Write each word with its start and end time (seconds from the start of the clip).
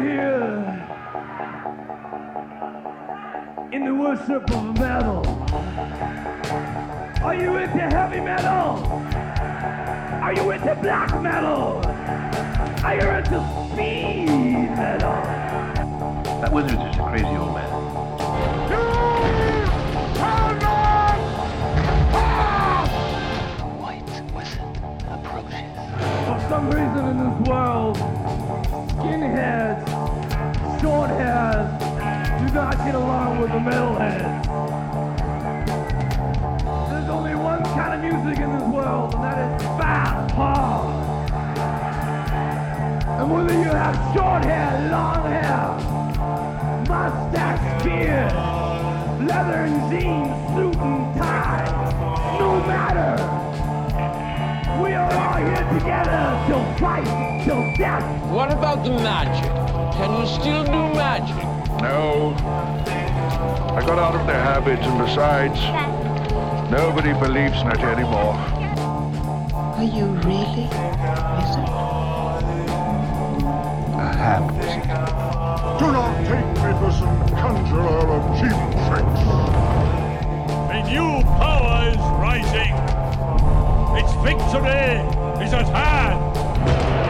We 0.00 0.06
are 0.12 0.42
all 0.42 0.62
here 0.62 0.88
in 3.70 3.84
the 3.84 3.94
worship 3.94 4.50
of 4.50 4.78
metal. 4.78 5.26
Are 7.22 7.34
you 7.34 7.56
into 7.56 7.78
heavy 7.78 8.20
metal? 8.20 8.82
Are 10.22 10.32
you 10.32 10.50
into 10.52 10.74
black 10.76 11.20
metal? 11.20 11.82
Are 12.82 12.94
you 12.94 13.08
into 13.10 13.40
speed 13.72 14.70
metal? 14.70 15.20
That 16.40 16.50
wizard 16.50 16.80
is 16.80 16.96
a 16.96 17.02
crazy 17.02 17.26
old 17.26 17.54
man. 17.54 17.70
White 23.78 24.10
wizard 24.34 24.62
approaches. 25.10 25.76
For 26.26 26.38
some 26.48 26.66
reason 26.70 27.04
in 27.06 27.16
this 27.18 27.36
world, 27.48 27.96
skinheads, 29.00 29.89
short 30.80 31.10
hairs 31.10 31.68
do 32.40 32.54
not 32.54 32.74
get 32.78 32.94
along 32.94 33.38
with 33.38 33.50
the 33.50 33.58
metalheads. 33.58 34.46
There's 36.88 37.10
only 37.10 37.34
one 37.34 37.62
kind 37.64 37.92
of 37.94 38.00
music 38.00 38.42
in 38.42 38.50
this 38.50 38.62
world, 38.62 39.14
and 39.14 39.24
that 39.24 39.60
is 39.60 39.66
fast, 39.78 40.34
hard. 40.34 40.86
And 43.20 43.30
whether 43.30 43.52
you 43.52 43.68
have 43.68 43.94
short 44.14 44.42
hair, 44.44 44.88
long 44.90 45.22
hair, 45.30 45.76
mustache, 46.88 47.84
beard, 47.84 48.32
leather 49.28 49.60
and 49.68 49.90
jeans, 49.90 50.32
suit 50.56 50.76
and 50.80 51.14
tie, 51.18 52.38
no 52.38 52.58
matter. 52.66 53.20
We 54.82 54.94
are 54.94 55.12
all 55.12 55.36
here 55.44 55.78
together 55.78 56.42
till 56.46 56.64
fight, 56.78 57.44
till 57.44 57.76
death. 57.76 58.32
What 58.32 58.50
about 58.50 58.82
the 58.82 58.92
magic? 58.92 59.59
Can 60.00 60.18
you 60.18 60.26
still 60.26 60.64
do 60.64 60.94
magic? 60.96 61.36
No. 61.82 62.34
I 63.76 63.84
got 63.84 63.98
out 63.98 64.14
of 64.18 64.26
the 64.26 64.32
habit, 64.32 64.78
and 64.78 64.98
besides, 64.98 65.60
nobody 66.70 67.12
believes 67.12 67.60
in 67.60 67.68
it 67.68 67.80
anymore. 67.80 68.32
Are 69.76 69.84
you 69.84 70.06
really 70.24 70.64
wizard? 71.36 71.68
A 73.92 74.08
ham 74.16 74.46
wizard. 74.56 74.88
Do 75.78 75.92
not 75.92 76.16
take 76.24 76.48
me 76.48 76.70
for 76.80 76.90
some 76.96 77.16
conjurer 77.36 78.00
of 78.16 78.22
cheap 78.40 78.56
tricks. 78.88 79.22
A 80.72 80.80
new 80.88 81.22
power 81.36 81.90
is 81.92 82.00
rising. 82.24 82.72
Its 84.00 84.12
victory 84.24 85.44
is 85.44 85.52
at 85.52 85.68
hand. 85.68 87.09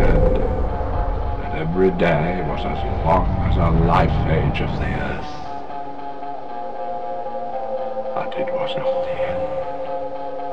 Every 1.61 1.91
day 1.91 2.41
was 2.47 2.65
as 2.65 3.05
long 3.05 3.27
as 3.45 3.55
a 3.55 3.69
life 3.85 4.09
age 4.27 4.61
of 4.61 4.71
the 4.79 4.87
earth. 4.87 5.31
But 8.15 8.33
it 8.39 8.51
was 8.51 8.75
not 8.77 9.05
the 9.05 9.15
end. 9.29 9.43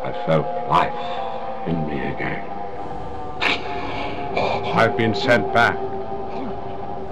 I 0.05 0.13
felt 0.27 0.47
life 0.69 1.67
in 1.67 1.87
me 1.89 1.99
again. 2.13 2.45
I've 4.77 4.99
been 4.99 5.15
sent 5.15 5.51
back 5.55 5.79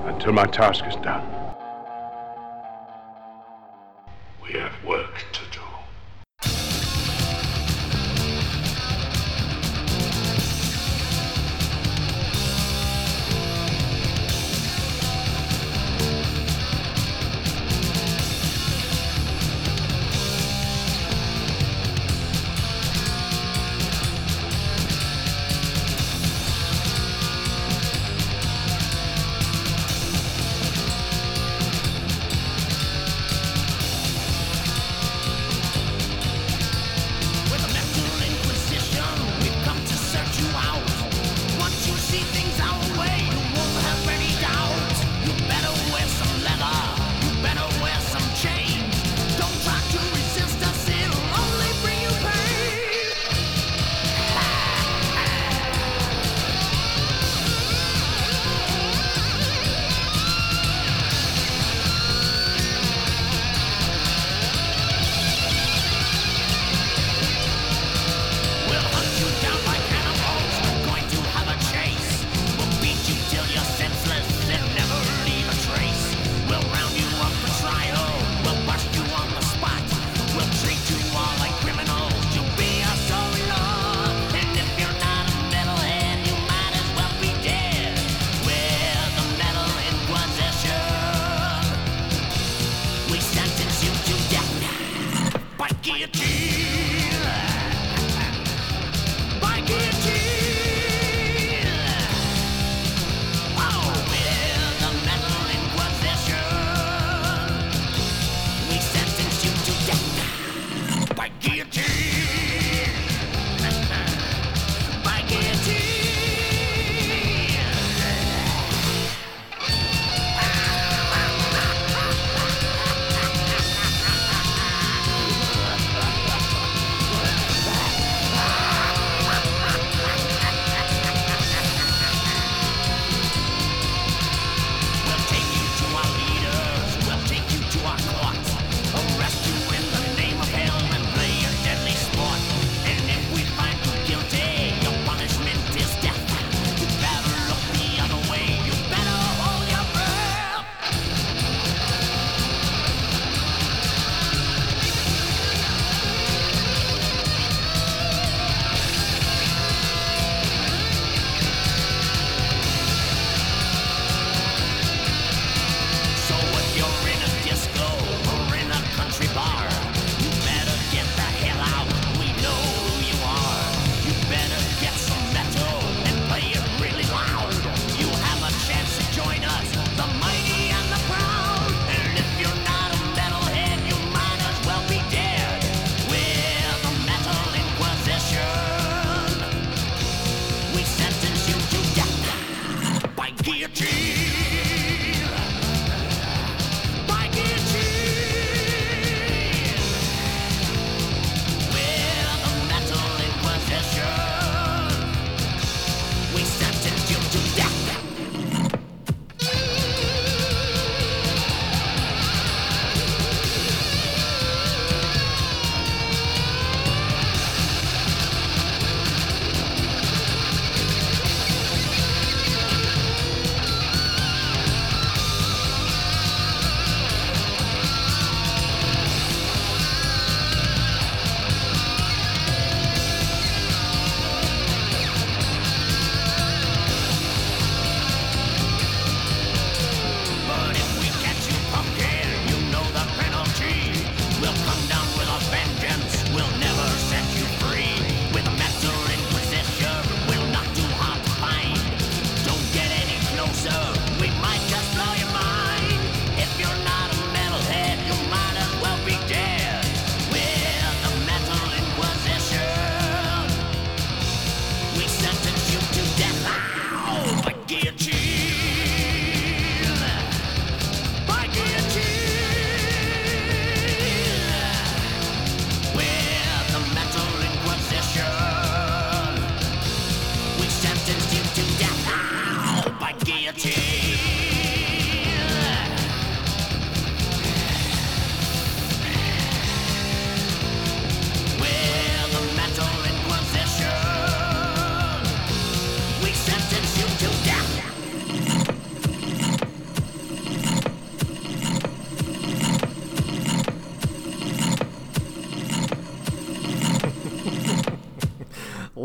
until 0.04 0.34
my 0.34 0.44
task 0.44 0.84
is 0.86 0.96
done. 0.96 1.35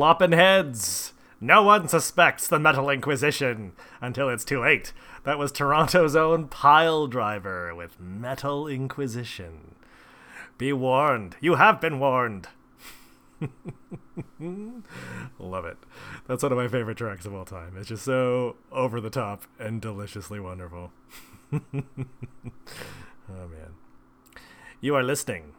Lopping 0.01 0.31
heads. 0.31 1.13
No 1.39 1.61
one 1.61 1.87
suspects 1.87 2.47
the 2.47 2.57
Metal 2.57 2.89
Inquisition 2.89 3.73
until 4.01 4.29
it's 4.29 4.43
too 4.43 4.61
late. 4.61 4.93
That 5.25 5.37
was 5.37 5.51
Toronto's 5.51 6.15
own 6.15 6.47
Piledriver 6.47 7.77
with 7.77 7.99
Metal 7.99 8.67
Inquisition. 8.67 9.75
Be 10.57 10.73
warned. 10.73 11.35
You 11.39 11.53
have 11.53 11.79
been 11.79 11.99
warned. 11.99 12.47
Love 15.37 15.65
it. 15.65 15.77
That's 16.27 16.41
one 16.41 16.51
of 16.51 16.57
my 16.57 16.67
favorite 16.67 16.97
tracks 16.97 17.27
of 17.27 17.35
all 17.35 17.45
time. 17.45 17.75
It's 17.77 17.89
just 17.89 18.03
so 18.03 18.55
over 18.71 18.99
the 18.99 19.11
top 19.11 19.43
and 19.59 19.79
deliciously 19.79 20.39
wonderful. 20.39 20.91
oh 21.53 21.61
man. 23.29 23.75
You 24.79 24.95
are 24.95 25.03
listening 25.03 25.53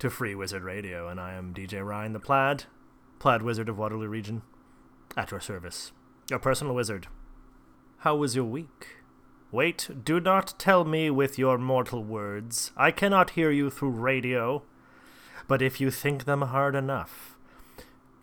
to 0.00 0.10
Free 0.10 0.34
Wizard 0.34 0.64
Radio, 0.64 1.06
and 1.06 1.20
I 1.20 1.34
am 1.34 1.54
DJ 1.54 1.86
Ryan 1.86 2.14
the 2.14 2.18
Plaid, 2.18 2.64
Plaid 3.18 3.42
Wizard 3.42 3.68
of 3.68 3.78
Waterloo 3.78 4.08
Region, 4.08 4.42
at 5.16 5.30
your 5.30 5.40
service. 5.40 5.92
Your 6.28 6.38
personal 6.38 6.74
wizard. 6.74 7.06
How 7.98 8.16
was 8.16 8.36
your 8.36 8.44
week? 8.44 8.96
Wait, 9.50 9.88
do 10.04 10.20
not 10.20 10.58
tell 10.58 10.84
me 10.84 11.08
with 11.08 11.38
your 11.38 11.56
mortal 11.56 12.02
words. 12.04 12.72
I 12.76 12.90
cannot 12.90 13.30
hear 13.30 13.50
you 13.50 13.70
through 13.70 13.90
radio. 13.90 14.62
But 15.48 15.62
if 15.62 15.80
you 15.80 15.90
think 15.90 16.24
them 16.24 16.42
hard 16.42 16.74
enough, 16.74 17.36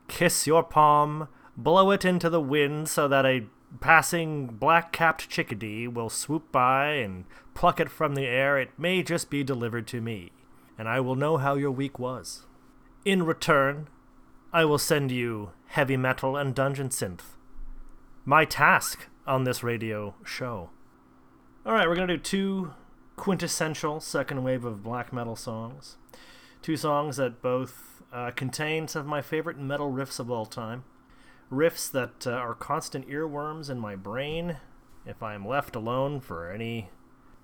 kiss 0.08 0.46
your 0.46 0.64
palm, 0.64 1.30
blow 1.56 1.92
it 1.92 2.04
into 2.04 2.30
the 2.30 2.42
wind 2.42 2.90
so 2.90 3.08
that 3.08 3.26
a 3.26 3.46
passing 3.80 4.48
black 4.48 4.92
capped 4.92 5.30
chickadee 5.30 5.88
will 5.88 6.10
swoop 6.10 6.52
by 6.52 6.88
and 6.96 7.26
pluck 7.54 7.80
it 7.80 7.90
from 7.90 8.16
the 8.16 8.26
air. 8.26 8.60
It 8.60 8.78
may 8.78 9.02
just 9.02 9.30
be 9.30 9.44
delivered 9.44 9.88
to 9.88 10.02
me, 10.02 10.32
and 10.78 10.88
I 10.88 11.00
will 11.00 11.16
know 11.16 11.38
how 11.38 11.56
your 11.56 11.72
week 11.72 11.98
was. 11.98 12.46
In 13.06 13.24
return, 13.24 13.88
I 14.56 14.66
will 14.66 14.78
send 14.78 15.12
you 15.12 15.50
heavy 15.66 15.98
metal 15.98 16.38
and 16.38 16.54
dungeon 16.54 16.90
synth. 16.90 17.22
My 18.24 18.46
task 18.46 19.08
on 19.26 19.46
this 19.46 19.64
radio 19.64 20.14
show. 20.24 20.70
Alright, 21.66 21.88
we're 21.88 21.96
going 21.96 22.08
to 22.08 22.18
do 22.18 22.22
two 22.22 22.74
quintessential 23.16 24.00
second 24.00 24.44
wave 24.44 24.64
of 24.64 24.84
black 24.84 25.12
metal 25.12 25.36
songs. 25.36 25.98
Two 26.62 26.78
songs 26.78 27.18
that 27.18 27.42
both 27.42 28.04
uh, 28.14 28.30
contain 28.30 28.88
some 28.88 29.00
of 29.00 29.08
my 29.08 29.24
favorite 29.24 29.58
metal 29.58 29.92
riffs 29.92 30.20
of 30.20 30.30
all 30.30 30.46
time. 30.46 30.84
Riffs 31.52 31.92
that 31.92 32.28
uh, 32.28 32.34
are 32.34 32.54
constant 32.54 33.10
earworms 33.10 33.72
in 33.72 33.80
my 33.80 33.96
brain 33.96 34.58
if 35.04 35.24
I 35.24 35.34
am 35.34 35.48
left 35.48 35.76
alone 35.76 36.20
for 36.20 36.52
any 36.52 36.92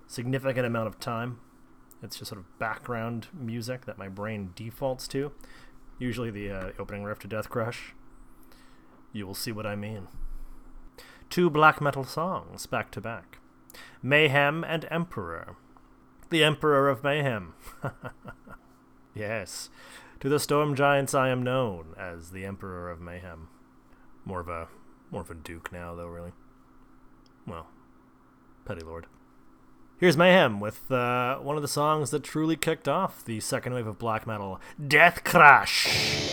significant 0.06 0.64
amount 0.64 0.86
of 0.86 1.00
time. 1.00 1.40
It's 2.04 2.18
just 2.18 2.28
sort 2.28 2.40
of 2.40 2.58
background 2.60 3.26
music 3.34 3.84
that 3.86 3.98
my 3.98 4.08
brain 4.08 4.52
defaults 4.54 5.08
to. 5.08 5.32
Usually 6.00 6.30
the 6.32 6.50
uh, 6.50 6.70
opening 6.80 7.04
riff 7.04 7.20
to 7.20 7.28
Deathcrush. 7.28 7.92
You 9.12 9.24
will 9.26 9.34
see 9.34 9.52
what 9.52 9.66
I 9.66 9.76
mean. 9.76 10.08
Two 11.28 11.48
black 11.48 11.80
metal 11.80 12.02
songs 12.02 12.66
back 12.66 12.90
to 12.90 13.00
back 13.00 13.38
Mayhem 14.02 14.64
and 14.64 14.88
Emperor. 14.90 15.54
The 16.30 16.42
Emperor 16.42 16.88
of 16.88 17.04
Mayhem. 17.04 17.54
Yes, 19.14 19.70
to 20.20 20.28
the 20.28 20.38
storm 20.38 20.74
giants 20.74 21.14
I 21.14 21.30
am 21.30 21.42
known 21.42 21.94
as 21.98 22.30
the 22.30 22.44
Emperor 22.44 22.90
of 22.90 23.00
Mayhem. 23.00 23.48
More 24.24 24.40
of 24.40 24.48
a 24.48 24.68
more 25.10 25.22
of 25.22 25.30
a 25.30 25.34
duke 25.34 25.72
now, 25.72 25.94
though, 25.94 26.06
really. 26.06 26.32
Well, 27.46 27.66
petty 28.64 28.82
lord. 28.82 29.06
Here's 30.00 30.16
Mayhem 30.16 30.60
with 30.60 30.90
uh, 30.90 31.36
one 31.40 31.56
of 31.56 31.62
the 31.62 31.68
songs 31.68 32.08
that 32.08 32.24
truly 32.24 32.56
kicked 32.56 32.88
off 32.88 33.22
the 33.22 33.38
second 33.38 33.74
wave 33.74 33.86
of 33.86 33.98
black 33.98 34.26
metal, 34.26 34.58
Deathcrush. 34.82 36.29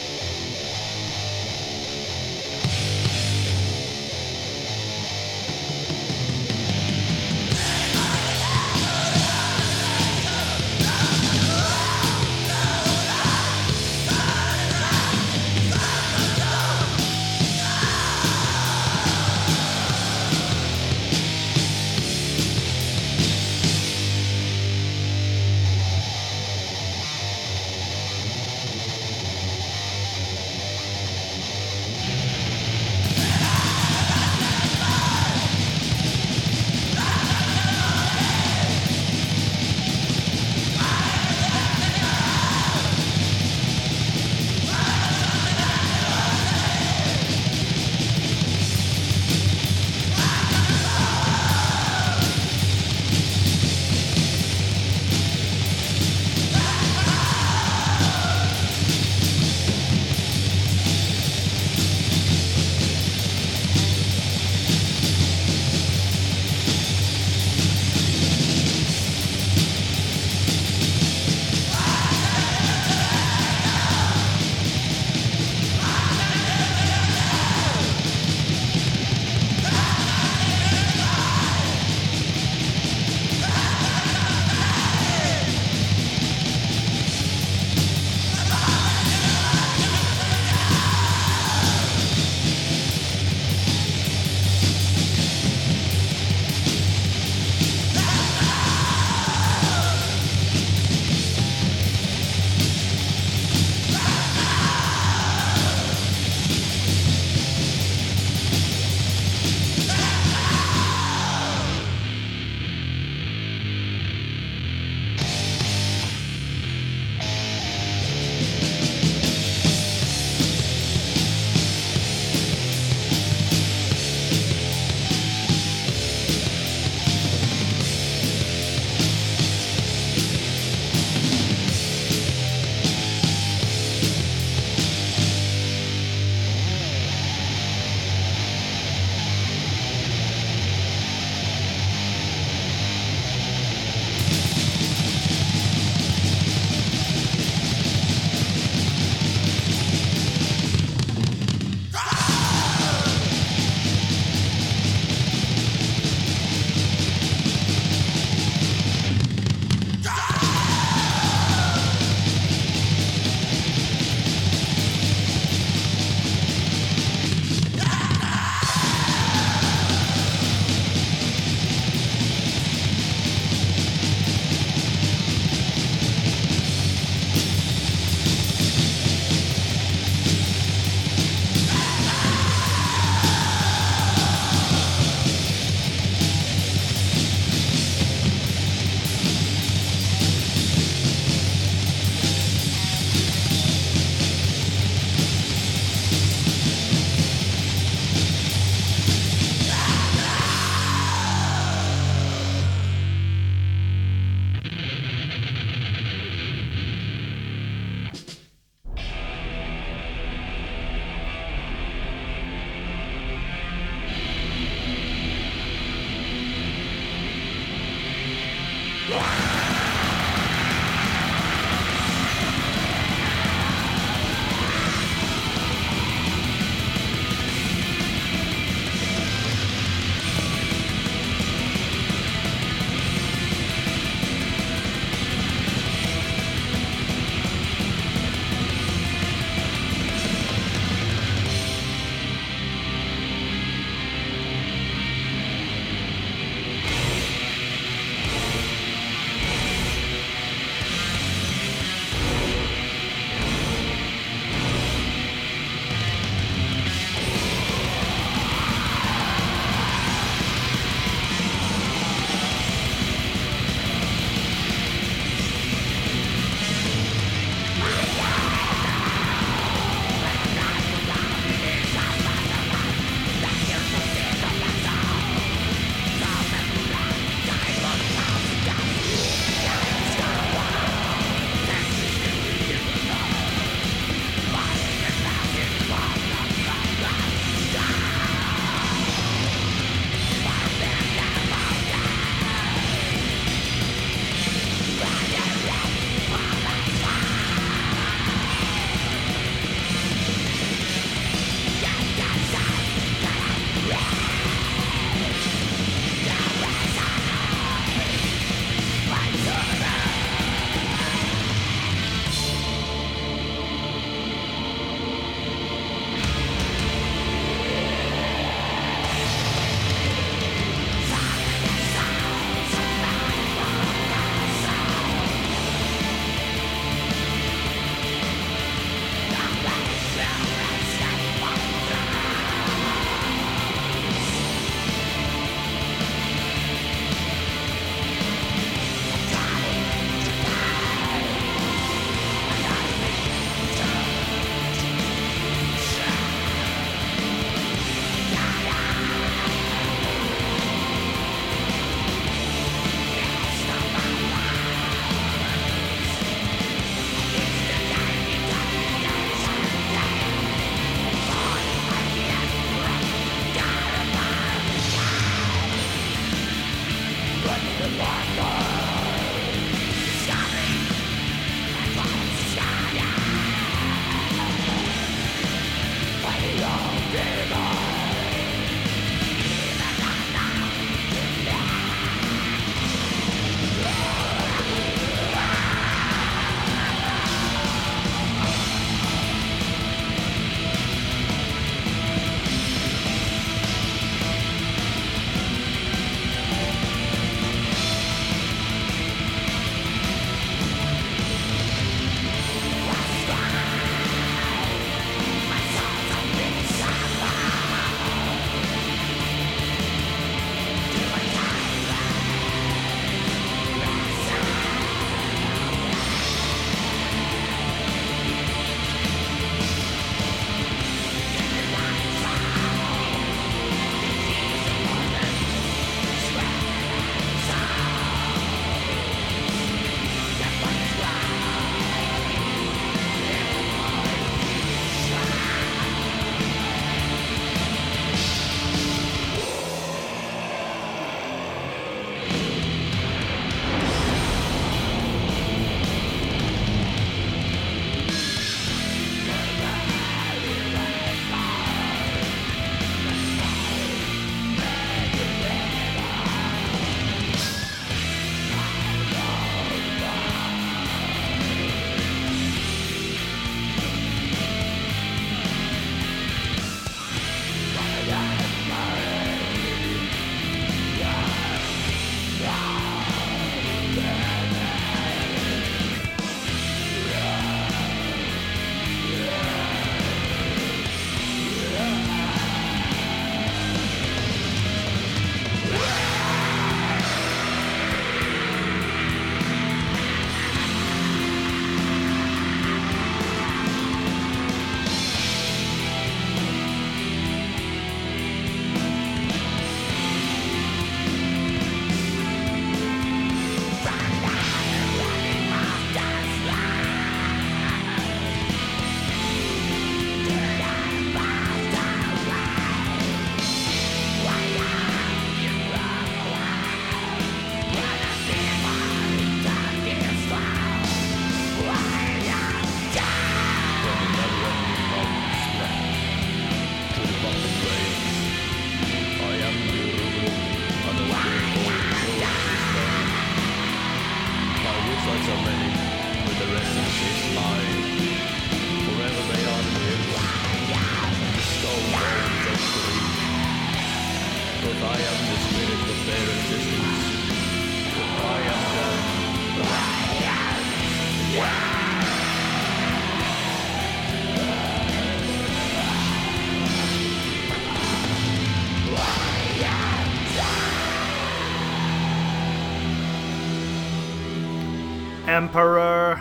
Emperor. 565.37 566.19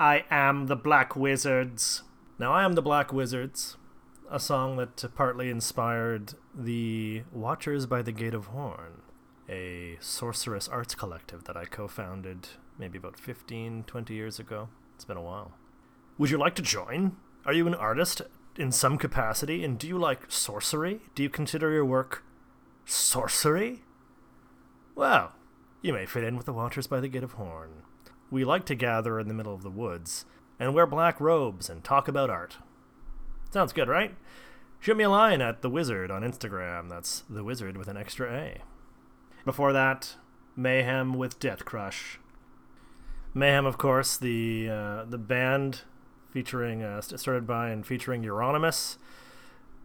I 0.00 0.24
am 0.32 0.66
the 0.66 0.74
Black 0.74 1.14
Wizards. 1.14 2.02
Now, 2.36 2.52
I 2.52 2.64
am 2.64 2.72
the 2.72 2.82
Black 2.82 3.12
Wizards, 3.12 3.76
a 4.28 4.40
song 4.40 4.76
that 4.78 5.04
partly 5.14 5.48
inspired 5.48 6.34
the 6.52 7.22
Watchers 7.32 7.86
by 7.86 8.02
the 8.02 8.10
Gate 8.10 8.34
of 8.34 8.46
Horn, 8.46 9.02
a 9.48 9.96
sorceress 10.00 10.66
arts 10.66 10.96
collective 10.96 11.44
that 11.44 11.56
I 11.56 11.66
co 11.66 11.86
founded 11.86 12.48
maybe 12.80 12.98
about 12.98 13.16
15, 13.16 13.84
20 13.84 14.12
years 14.12 14.40
ago. 14.40 14.70
It's 14.96 15.04
been 15.04 15.16
a 15.16 15.22
while. 15.22 15.52
Would 16.18 16.30
you 16.30 16.36
like 16.36 16.56
to 16.56 16.62
join? 16.62 17.16
Are 17.46 17.52
you 17.52 17.68
an 17.68 17.76
artist 17.76 18.22
in 18.56 18.72
some 18.72 18.98
capacity? 18.98 19.62
And 19.62 19.78
do 19.78 19.86
you 19.86 19.98
like 19.98 20.32
sorcery? 20.32 21.02
Do 21.14 21.22
you 21.22 21.30
consider 21.30 21.70
your 21.70 21.84
work 21.84 22.24
sorcery? 22.84 23.84
Well, 24.96 25.32
you 25.82 25.92
may 25.92 26.06
fit 26.06 26.24
in 26.24 26.36
with 26.36 26.46
the 26.46 26.52
Watchers 26.52 26.86
by 26.86 27.00
the 27.00 27.08
Gate 27.08 27.22
of 27.22 27.32
Horn. 27.32 27.82
We 28.30 28.44
like 28.44 28.64
to 28.66 28.74
gather 28.74 29.20
in 29.20 29.28
the 29.28 29.34
middle 29.34 29.54
of 29.54 29.62
the 29.62 29.70
woods 29.70 30.24
and 30.58 30.74
wear 30.74 30.86
black 30.86 31.20
robes 31.20 31.70
and 31.70 31.84
talk 31.84 32.08
about 32.08 32.30
art. 32.30 32.58
Sounds 33.50 33.72
good, 33.72 33.88
right? 33.88 34.14
Shoot 34.80 34.96
me 34.96 35.04
a 35.04 35.10
line 35.10 35.40
at 35.40 35.62
The 35.62 35.70
Wizard 35.70 36.10
on 36.10 36.22
Instagram. 36.22 36.88
That's 36.88 37.22
The 37.30 37.44
Wizard 37.44 37.76
with 37.76 37.88
an 37.88 37.96
extra 37.96 38.32
A. 38.32 38.58
Before 39.44 39.72
that, 39.72 40.16
Mayhem 40.56 41.14
with 41.14 41.38
Deathcrush. 41.38 42.18
Mayhem, 43.32 43.66
of 43.66 43.78
course, 43.78 44.16
the 44.16 44.68
uh, 44.68 45.04
the 45.04 45.18
band 45.18 45.82
featuring 46.30 46.82
uh, 46.82 47.00
started 47.00 47.46
by 47.46 47.70
and 47.70 47.86
featuring 47.86 48.22
Euronymous, 48.22 48.96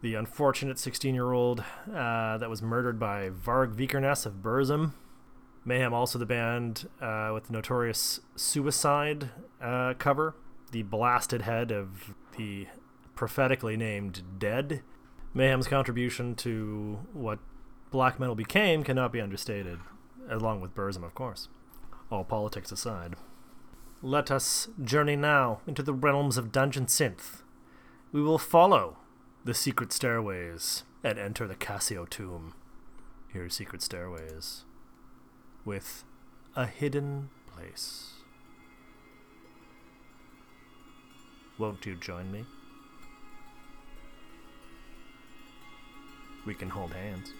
the 0.02 0.14
unfortunate 0.14 0.76
16-year-old 0.76 1.64
uh, 1.92 2.36
that 2.38 2.50
was 2.50 2.60
murdered 2.60 2.98
by 2.98 3.30
Varg 3.30 3.74
Vikernes 3.74 4.26
of 4.26 4.42
Burzum. 4.42 4.92
Mayhem, 5.64 5.94
also 5.94 6.18
the 6.18 6.26
band 6.26 6.88
uh, 7.00 7.30
with 7.32 7.46
the 7.46 7.52
notorious 7.52 8.20
Suicide 8.36 9.30
uh, 9.62 9.94
cover, 9.98 10.34
the 10.72 10.82
blasted 10.82 11.42
head 11.42 11.72
of 11.72 12.14
the 12.36 12.66
prophetically 13.14 13.76
named 13.76 14.22
Dead. 14.38 14.82
Mayhem's 15.32 15.66
contribution 15.66 16.34
to 16.36 16.98
what 17.12 17.38
black 17.90 18.20
metal 18.20 18.34
became 18.34 18.84
cannot 18.84 19.12
be 19.12 19.20
understated, 19.20 19.78
along 20.28 20.60
with 20.60 20.74
Burzum, 20.74 21.02
of 21.02 21.14
course. 21.14 21.48
All 22.10 22.24
politics 22.24 22.70
aside. 22.70 23.14
Let 24.02 24.30
us 24.30 24.68
journey 24.82 25.16
now 25.16 25.60
into 25.66 25.82
the 25.82 25.94
realms 25.94 26.36
of 26.36 26.52
Dungeon 26.52 26.86
Synth. 26.86 27.42
We 28.12 28.20
will 28.20 28.38
follow 28.38 28.98
the 29.44 29.54
secret 29.54 29.92
stairways 29.92 30.84
and 31.02 31.18
enter 31.18 31.48
the 31.48 31.54
Cassio 31.54 32.04
tomb. 32.04 32.54
Here 33.32 33.48
secret 33.48 33.80
stairways 33.80 34.64
with 35.64 36.04
a 36.56 36.66
hidden 36.66 37.30
place. 37.54 38.12
Won't 41.58 41.86
you 41.86 41.94
join 41.94 42.30
me? 42.30 42.44
We 46.46 46.54
can 46.54 46.68
hold 46.68 46.92
hands. 46.92 47.32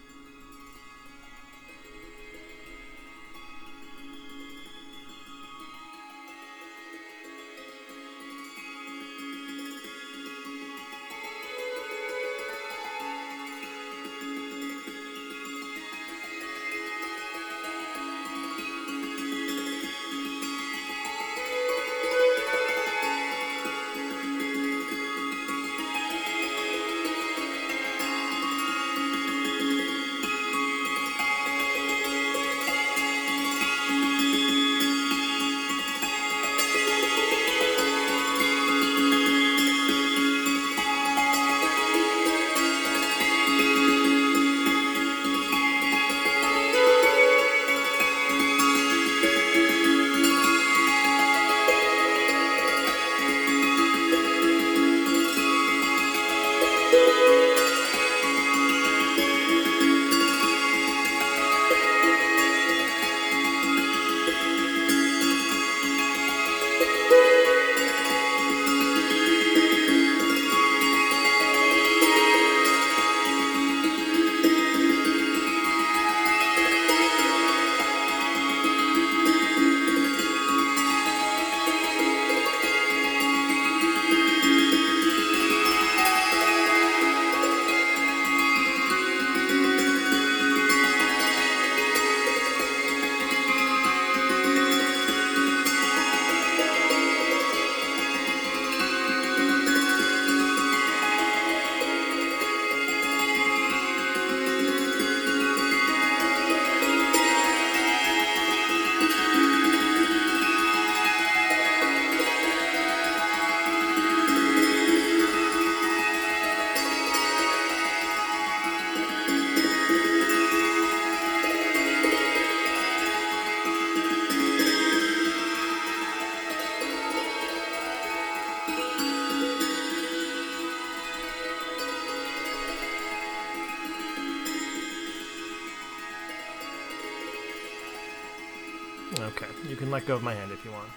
Let 139.94 140.06
go 140.06 140.16
of 140.16 140.24
my 140.24 140.34
hand 140.34 140.50
if 140.50 140.64
you 140.64 140.72
want. 140.72 140.88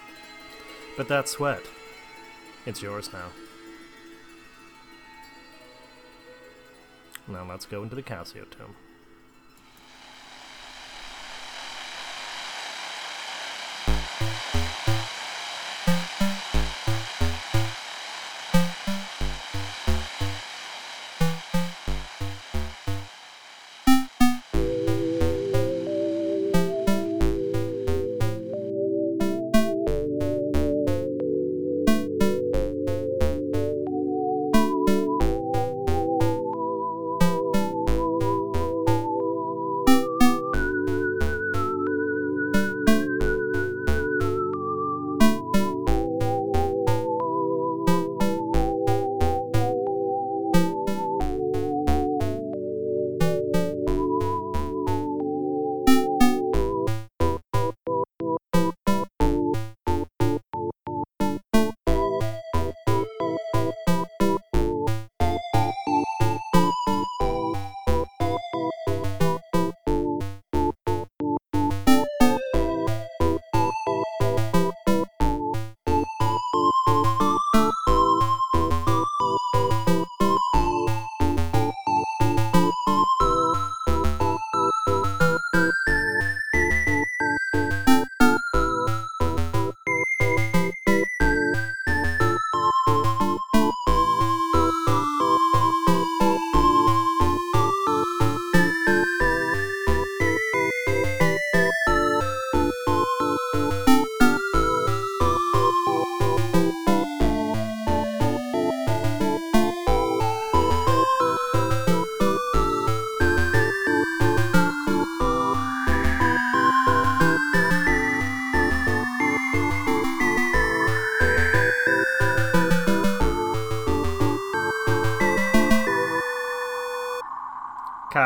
But 0.97 1.07
that 1.09 1.29
sweat, 1.29 1.61
it's 2.65 2.81
yours 2.81 3.13
now. 3.13 3.27
Now 7.27 7.45
let's 7.47 7.67
go 7.67 7.83
into 7.83 7.93
the 7.93 8.01
Cassio 8.01 8.45
tomb. 8.45 8.75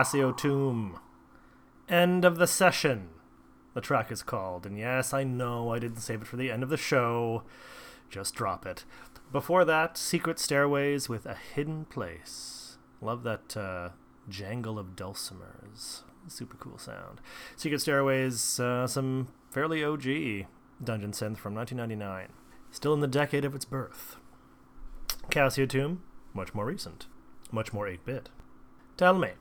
Cassio 0.01 0.31
Tomb. 0.31 0.97
End 1.87 2.25
of 2.25 2.39
the 2.39 2.47
session. 2.47 3.09
The 3.75 3.81
track 3.81 4.11
is 4.11 4.23
called, 4.23 4.65
and 4.65 4.75
yes, 4.75 5.13
I 5.13 5.23
know 5.23 5.71
I 5.71 5.77
didn't 5.77 5.99
save 5.99 6.23
it 6.23 6.27
for 6.27 6.37
the 6.37 6.49
end 6.49 6.63
of 6.63 6.69
the 6.69 6.75
show. 6.75 7.43
Just 8.09 8.33
drop 8.33 8.65
it. 8.65 8.83
Before 9.31 9.63
that, 9.63 9.99
Secret 9.99 10.39
Stairways 10.39 11.07
with 11.07 11.27
A 11.27 11.35
Hidden 11.35 11.85
Place. 11.85 12.79
Love 12.99 13.21
that 13.21 13.55
uh, 13.55 13.89
jangle 14.27 14.79
of 14.79 14.95
dulcimers. 14.95 16.01
Super 16.27 16.57
cool 16.57 16.79
sound. 16.79 17.21
Secret 17.55 17.81
Stairways, 17.81 18.59
uh, 18.59 18.87
some 18.87 19.27
fairly 19.51 19.83
OG 19.83 20.47
dungeon 20.83 21.11
synth 21.11 21.37
from 21.37 21.53
1999. 21.53 22.29
Still 22.71 22.95
in 22.95 23.01
the 23.01 23.07
decade 23.07 23.45
of 23.45 23.53
its 23.53 23.65
birth. 23.65 24.15
Cassio 25.29 25.67
Tomb, 25.67 26.01
much 26.33 26.55
more 26.55 26.65
recent. 26.65 27.05
Much 27.51 27.71
more 27.71 27.87
8 27.87 28.03
bit. 28.03 28.29
Tell 28.97 29.13
me, 29.13 29.33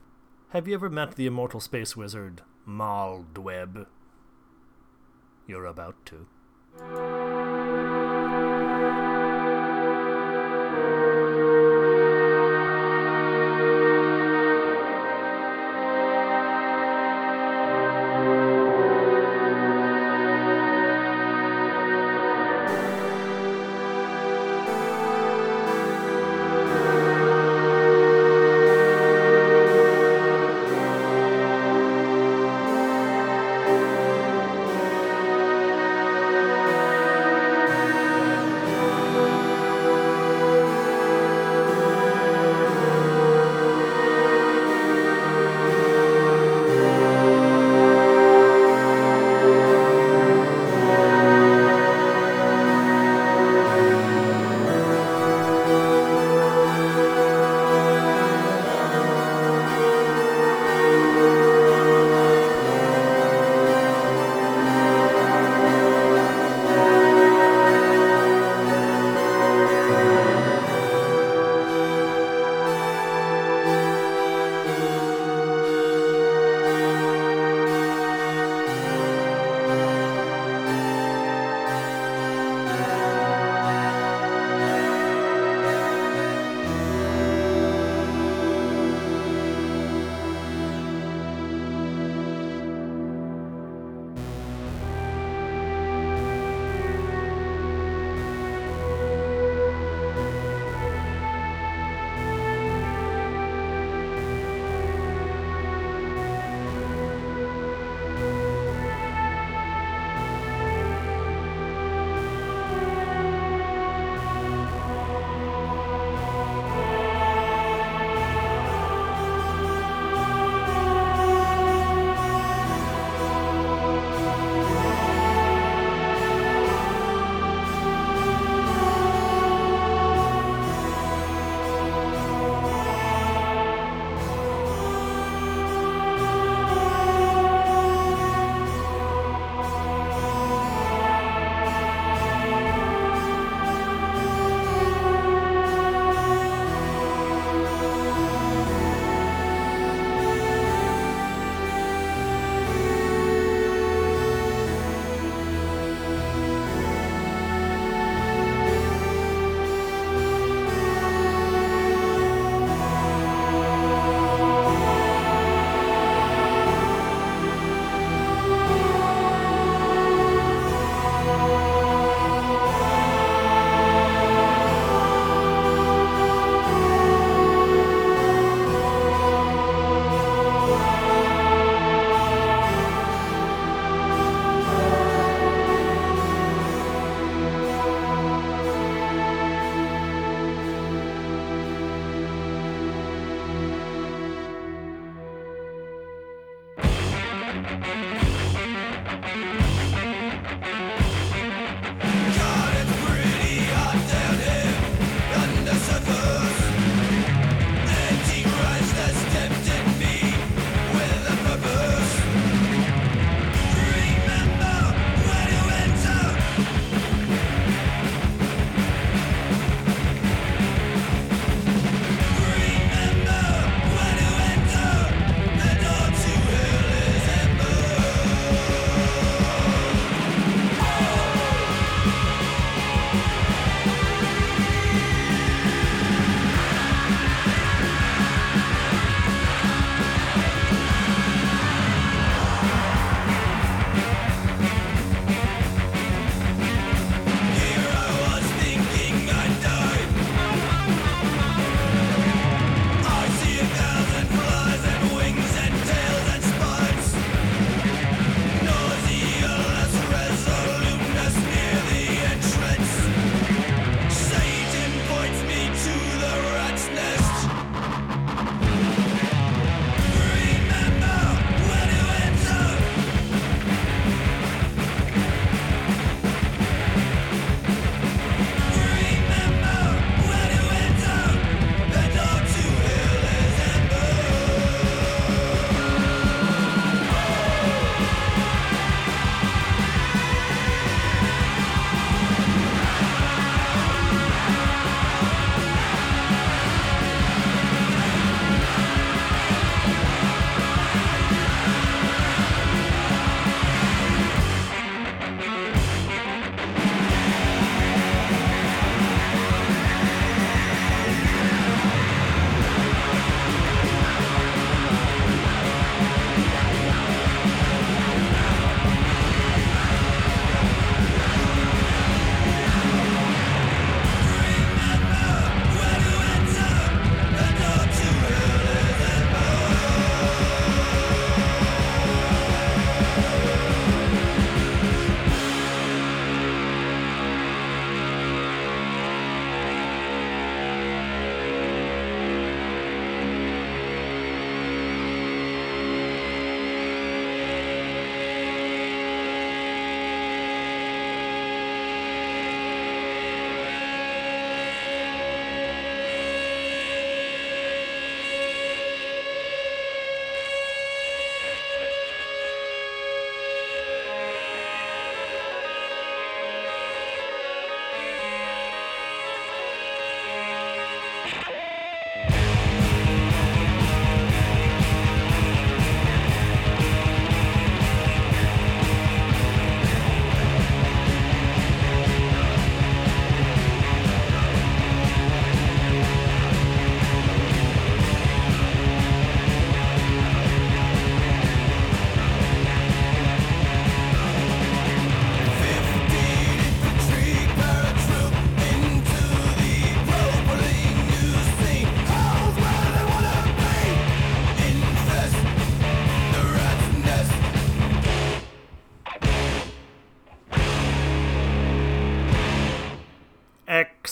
have 0.50 0.66
you 0.66 0.74
ever 0.74 0.90
met 0.90 1.14
the 1.14 1.26
immortal 1.26 1.60
space 1.60 1.96
wizard 1.96 2.42
Mal 2.66 3.24
Dweb? 3.32 3.86
You're 5.46 5.66
about 5.66 5.94
to. 6.06 7.19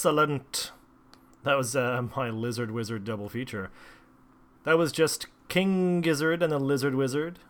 Excellent. 0.08 0.72
That 1.44 1.58
was 1.58 1.76
uh, 1.76 2.02
my 2.16 2.30
Lizard 2.30 2.70
Wizard 2.70 3.04
double 3.04 3.28
feature. 3.28 3.70
That 4.64 4.78
was 4.78 4.90
just 4.90 5.26
King 5.48 6.00
Gizzard 6.00 6.42
and 6.42 6.50
the 6.50 6.58
Lizard 6.58 6.94
Wizard 6.94 7.40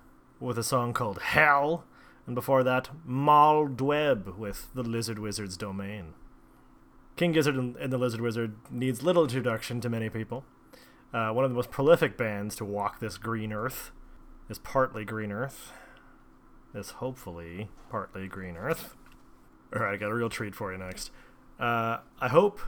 with 0.40 0.58
a 0.58 0.64
song 0.64 0.92
called 0.92 1.20
Hell, 1.20 1.84
and 2.26 2.34
before 2.34 2.64
that, 2.64 2.90
Mal 3.06 3.68
Dweb 3.68 4.36
with 4.36 4.74
the 4.74 4.82
Lizard 4.82 5.20
Wizard's 5.20 5.56
Domain. 5.56 6.14
King 7.14 7.30
Gizzard 7.30 7.54
and 7.54 7.76
and 7.76 7.92
the 7.92 7.98
Lizard 7.98 8.20
Wizard 8.20 8.56
needs 8.72 9.04
little 9.04 9.22
introduction 9.22 9.80
to 9.80 9.88
many 9.88 10.10
people. 10.10 10.44
Uh, 11.14 11.30
one 11.30 11.44
of 11.44 11.52
the 11.52 11.56
most 11.56 11.70
prolific 11.70 12.18
bands 12.18 12.56
to 12.56 12.64
walk 12.64 12.98
this 12.98 13.18
green 13.18 13.52
earth, 13.52 13.92
this 14.48 14.58
partly 14.58 15.04
green 15.04 15.30
earth, 15.30 15.70
this 16.74 16.90
hopefully 16.90 17.68
partly 17.88 18.26
green 18.26 18.56
earth. 18.56 18.96
All 19.72 19.82
right, 19.82 19.94
I 19.94 19.96
got 19.96 20.10
a 20.10 20.14
real 20.14 20.28
treat 20.28 20.56
for 20.56 20.72
you 20.72 20.78
next. 20.78 21.12
Uh, 21.58 21.98
I 22.20 22.28
hope 22.28 22.60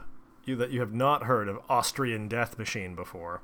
you 0.45 0.55
that 0.57 0.71
you 0.71 0.79
have 0.79 0.93
not 0.93 1.23
heard 1.23 1.47
of 1.47 1.59
Austrian 1.69 2.27
Death 2.27 2.57
Machine 2.57 2.95
before. 2.95 3.41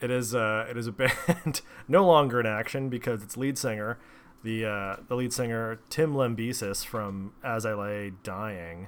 It 0.00 0.10
is 0.10 0.34
uh, 0.34 0.66
it 0.70 0.76
is 0.76 0.86
a 0.86 0.92
band 1.26 1.60
no 1.86 2.06
longer 2.06 2.40
in 2.40 2.46
action 2.46 2.88
because 2.88 3.22
its 3.22 3.36
lead 3.36 3.58
singer, 3.58 3.98
the 4.42 4.64
uh, 4.64 4.96
the 5.08 5.14
lead 5.16 5.32
singer 5.32 5.80
Tim 5.90 6.14
Lambesis 6.14 6.84
from 6.84 7.32
As 7.44 7.66
I 7.66 7.74
Lay 7.74 8.12
Dying, 8.22 8.86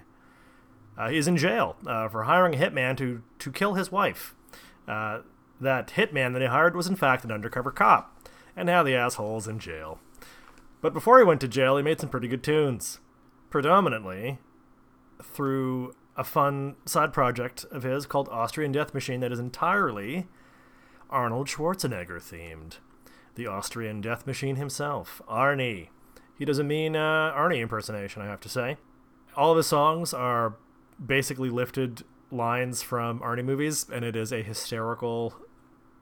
uh, 0.99 1.11
is 1.13 1.29
in 1.29 1.37
jail 1.37 1.77
uh, 1.87 2.09
for 2.09 2.25
hiring 2.25 2.55
a 2.55 2.59
hitman 2.59 2.97
to 2.99 3.23
to 3.39 3.53
kill 3.53 3.75
his 3.75 3.93
wife. 3.93 4.35
Uh, 4.89 5.21
that 5.61 5.89
hitman 5.89 6.33
that 6.33 6.43
he 6.43 6.49
hired 6.49 6.75
was 6.75 6.87
in 6.87 6.97
fact 6.97 7.25
an 7.25 7.31
undercover 7.31 7.71
cop, 7.71 8.29
and 8.57 8.67
now 8.67 8.83
the 8.83 8.95
asshole's 8.95 9.47
in 9.47 9.59
jail. 9.59 10.01
But 10.81 10.95
before 10.95 11.19
he 11.19 11.25
went 11.25 11.41
to 11.43 11.49
jail, 11.49 11.77
he 11.77 11.83
made 11.83 12.01
some 12.01 12.09
pretty 12.09 12.27
good 12.27 12.43
tunes, 12.43 12.99
predominantly 13.51 14.39
through 15.23 15.95
a 16.17 16.25
fun 16.25 16.77
side 16.85 17.13
project 17.13 17.65
of 17.71 17.83
his 17.83 18.07
called 18.07 18.29
Austrian 18.31 18.73
Death 18.73 18.93
Machine 18.93 19.21
that 19.21 19.33
is 19.33 19.39
entirely 19.39 20.27
Arnold 21.11 21.49
Schwarzenegger 21.49 22.19
themed. 22.19 22.79
The 23.35 23.47
Austrian 23.47 24.01
Death 24.01 24.27
Machine 24.27 24.57
himself, 24.57 25.23
Arnie. 25.29 25.89
He 26.39 26.45
does 26.45 26.59
a 26.59 26.65
mean 26.65 26.97
uh, 26.97 27.33
Arnie 27.35 27.61
impersonation, 27.63 28.21
I 28.21 28.27
have 28.27 28.41
to 28.41 28.49
say. 28.49 28.77
All 29.37 29.53
of 29.53 29.57
his 29.57 29.67
songs 29.67 30.13
are 30.13 30.57
basically 31.05 31.49
lifted 31.49 32.03
lines 32.31 32.83
from 32.83 33.21
Arnie 33.21 33.45
movies, 33.45 33.87
and 33.91 34.05
it 34.05 34.17
is 34.17 34.33
a 34.33 34.43
hysterical, 34.43 35.35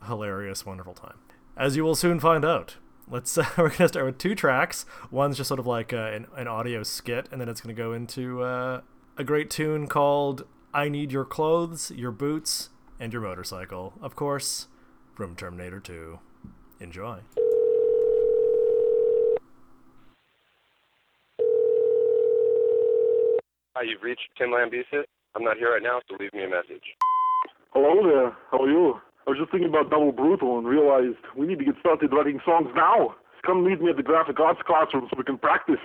hilarious, 0.06 0.66
wonderful 0.66 0.94
time. 0.94 1.18
As 1.56 1.76
you 1.76 1.84
will 1.84 1.94
soon 1.94 2.18
find 2.18 2.44
out. 2.44 2.76
Let's. 3.08 3.36
Uh, 3.36 3.44
we're 3.58 3.70
gonna 3.70 3.88
start 3.88 4.06
with 4.06 4.18
two 4.18 4.34
tracks. 4.34 4.86
One's 5.10 5.36
just 5.36 5.48
sort 5.48 5.60
of 5.60 5.66
like 5.66 5.92
uh, 5.92 5.96
an, 5.96 6.26
an 6.36 6.48
audio 6.48 6.82
skit, 6.82 7.28
and 7.30 7.40
then 7.40 7.48
it's 7.48 7.60
gonna 7.60 7.74
go 7.74 7.92
into 7.92 8.42
uh, 8.42 8.80
a 9.20 9.24
great 9.24 9.50
tune 9.50 9.86
called 9.86 10.46
"I 10.72 10.88
Need 10.88 11.12
Your 11.12 11.26
Clothes, 11.26 11.92
Your 11.94 12.10
Boots, 12.10 12.70
and 12.98 13.12
Your 13.12 13.20
Motorcycle." 13.20 13.92
Of 14.00 14.16
course, 14.16 14.68
from 15.14 15.36
Terminator 15.36 15.78
2. 15.78 16.18
Enjoy. 16.80 17.18
Hi, 23.76 23.82
you've 23.82 24.02
reached 24.02 24.22
Tim 24.38 24.48
Lambesis. 24.48 25.04
I'm 25.34 25.44
not 25.44 25.58
here 25.58 25.70
right 25.70 25.82
now, 25.82 26.00
so 26.08 26.16
leave 26.18 26.32
me 26.32 26.44
a 26.44 26.48
message. 26.48 26.96
Hello 27.74 28.02
there. 28.02 28.34
How 28.50 28.62
are 28.62 28.70
you? 28.70 29.02
I 29.26 29.30
was 29.30 29.38
just 29.38 29.50
thinking 29.50 29.68
about 29.68 29.90
Double 29.90 30.12
Brutal 30.12 30.56
and 30.56 30.66
realized 30.66 31.18
we 31.36 31.46
need 31.46 31.58
to 31.58 31.64
get 31.66 31.74
started 31.80 32.10
writing 32.10 32.40
songs 32.46 32.68
now. 32.74 33.16
Come 33.44 33.66
meet 33.66 33.82
me 33.82 33.90
at 33.90 33.98
the 33.98 34.02
graphic 34.02 34.40
arts 34.40 34.62
classroom 34.66 35.08
so 35.10 35.16
we 35.18 35.24
can 35.24 35.36
practice. 35.36 35.84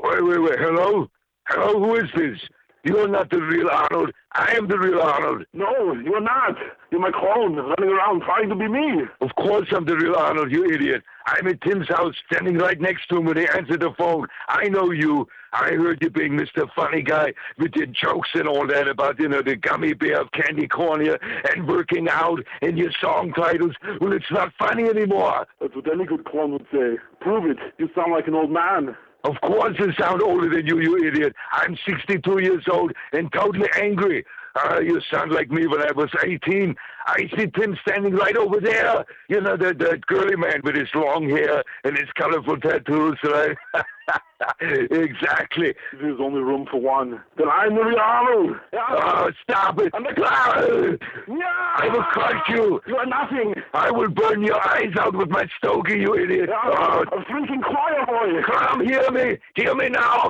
Wait, 0.00 0.24
wait, 0.24 0.38
wait. 0.38 0.58
Hello? 0.58 1.10
Hello, 1.48 1.78
who 1.78 1.96
is 1.96 2.10
this? 2.16 2.40
You're 2.84 3.08
not 3.08 3.30
the 3.30 3.40
real 3.40 3.68
Arnold. 3.68 4.12
I 4.32 4.54
am 4.56 4.66
the 4.66 4.78
real 4.78 5.00
Arnold. 5.00 5.46
No, 5.52 5.92
you're 5.94 6.20
not. 6.20 6.56
You're 6.90 7.00
my 7.00 7.12
clone 7.12 7.54
running 7.54 7.90
around 7.90 8.22
trying 8.22 8.48
to 8.48 8.56
be 8.56 8.66
me. 8.66 9.02
Of 9.20 9.30
course 9.36 9.68
I'm 9.70 9.84
the 9.84 9.96
real 9.96 10.16
Arnold, 10.16 10.50
you 10.50 10.64
idiot. 10.64 11.02
I'm 11.26 11.46
at 11.46 11.60
Tim's 11.60 11.88
house, 11.88 12.14
standing 12.26 12.58
right 12.58 12.80
next 12.80 13.08
to 13.08 13.18
him 13.18 13.26
when 13.26 13.36
he 13.36 13.46
answered 13.46 13.80
the 13.80 13.92
phone. 13.96 14.26
I 14.48 14.68
know 14.68 14.90
you. 14.90 15.28
I 15.52 15.70
heard 15.72 16.02
you 16.02 16.10
being 16.10 16.32
Mr. 16.32 16.66
Funny 16.74 17.02
Guy 17.02 17.34
with 17.58 17.72
your 17.76 17.86
jokes 17.86 18.30
and 18.34 18.48
all 18.48 18.66
that 18.66 18.88
about, 18.88 19.20
you 19.20 19.28
know, 19.28 19.42
the 19.42 19.54
gummy 19.54 19.92
bear 19.92 20.22
of 20.22 20.32
candy 20.32 20.66
cornea 20.66 21.18
and 21.50 21.68
working 21.68 22.08
out 22.08 22.40
and 22.62 22.78
your 22.78 22.90
song 23.00 23.32
titles. 23.34 23.74
Well, 24.00 24.12
it's 24.12 24.30
not 24.30 24.52
funny 24.58 24.84
anymore. 24.84 25.46
That's 25.60 25.76
what 25.76 25.92
any 25.92 26.06
good 26.06 26.24
clone 26.24 26.52
would 26.52 26.66
say. 26.72 26.96
Prove 27.20 27.44
it. 27.50 27.58
You 27.78 27.90
sound 27.94 28.12
like 28.12 28.26
an 28.26 28.34
old 28.34 28.50
man. 28.50 28.96
Of 29.24 29.40
course 29.40 29.76
I 29.78 29.94
sound 30.00 30.20
older 30.20 30.48
than 30.48 30.66
you, 30.66 30.80
you 30.80 31.06
idiot. 31.06 31.34
I'm 31.52 31.76
62 31.86 32.40
years 32.40 32.64
old 32.70 32.92
and 33.12 33.32
totally 33.32 33.68
angry. 33.80 34.24
Uh, 34.54 34.80
you 34.80 35.00
sound 35.10 35.32
like 35.32 35.50
me 35.50 35.66
when 35.66 35.82
I 35.82 35.92
was 35.92 36.10
18. 36.22 36.74
I 37.06 37.28
see 37.36 37.46
Tim 37.48 37.76
standing 37.86 38.14
right 38.14 38.36
over 38.36 38.60
there. 38.60 39.04
You 39.28 39.40
know, 39.40 39.56
that, 39.56 39.78
that 39.78 40.06
girly 40.06 40.36
man 40.36 40.60
with 40.62 40.76
his 40.76 40.88
long 40.94 41.28
hair 41.28 41.64
and 41.84 41.96
his 41.96 42.08
colorful 42.14 42.58
tattoos, 42.58 43.18
right? 43.24 43.56
exactly. 44.60 45.74
There's 46.00 46.20
only 46.20 46.40
room 46.40 46.66
for 46.70 46.80
one. 46.80 47.20
Then 47.36 47.48
I'm 47.50 47.74
the 47.74 47.82
real 47.82 47.98
Arnold. 47.98 48.56
Oh, 48.74 49.30
stop 49.42 49.80
it. 49.80 49.92
I'm 49.94 50.04
the 50.04 50.98
Yeah. 51.28 51.34
I 51.76 51.88
will 51.88 52.04
cut 52.12 52.48
you. 52.48 52.80
You 52.86 52.96
are 52.96 53.06
nothing. 53.06 53.54
I 53.74 53.90
will 53.90 54.10
burn 54.10 54.42
your 54.42 54.60
eyes 54.68 54.94
out 54.98 55.16
with 55.16 55.30
my 55.30 55.48
stogie, 55.58 55.98
you 55.98 56.14
idiot. 56.16 56.50
Oh, 56.52 57.04
I'm 57.12 57.24
drinking 57.24 57.62
choir 57.62 58.06
boy. 58.06 58.42
Come, 58.42 58.84
hear 58.86 59.10
me. 59.10 59.38
Hear 59.54 59.74
me 59.74 59.88
now. 59.88 60.28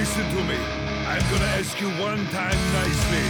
Listen 0.00 0.26
to 0.30 0.42
me. 0.44 0.56
I'm 1.12 1.20
gonna 1.30 1.52
ask 1.60 1.78
you 1.78 1.90
one 2.08 2.26
time 2.28 2.60
nicely. 2.72 3.26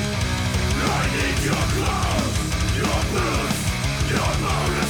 I 0.99 1.05
need 1.17 1.39
your 1.51 1.65
clothes, 1.75 2.39
your 2.81 3.01
boots, 3.13 3.61
your 4.13 4.31
motorcycle. 4.47 4.90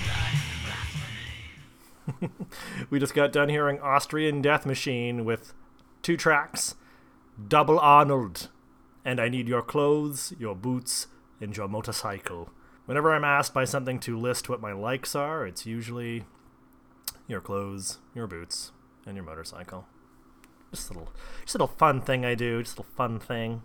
we 2.89 2.99
just 2.99 3.13
got 3.13 3.31
done 3.31 3.49
hearing 3.49 3.79
Austrian 3.79 4.41
Death 4.41 4.65
Machine 4.65 5.25
with 5.25 5.53
two 6.01 6.17
tracks 6.17 6.75
Double 7.47 7.79
Arnold, 7.79 8.49
and 9.03 9.19
I 9.19 9.29
Need 9.29 9.47
Your 9.47 9.61
Clothes, 9.61 10.33
Your 10.37 10.55
Boots, 10.55 11.07
and 11.39 11.55
Your 11.55 11.67
Motorcycle. 11.67 12.49
Whenever 12.85 13.13
I'm 13.13 13.23
asked 13.23 13.53
by 13.53 13.65
something 13.65 13.99
to 14.01 14.17
list 14.17 14.49
what 14.49 14.61
my 14.61 14.73
likes 14.73 15.15
are, 15.15 15.45
it's 15.45 15.65
usually 15.65 16.25
your 17.27 17.41
clothes, 17.41 17.99
your 18.13 18.27
boots, 18.27 18.71
and 19.05 19.15
your 19.15 19.25
motorcycle. 19.25 19.85
Just 20.71 20.89
a 20.89 20.93
little, 20.93 21.11
just 21.43 21.55
a 21.55 21.57
little 21.59 21.75
fun 21.75 22.01
thing 22.01 22.25
I 22.25 22.35
do. 22.35 22.61
Just 22.61 22.77
a 22.77 22.81
little 22.81 22.95
fun 22.95 23.19
thing. 23.19 23.61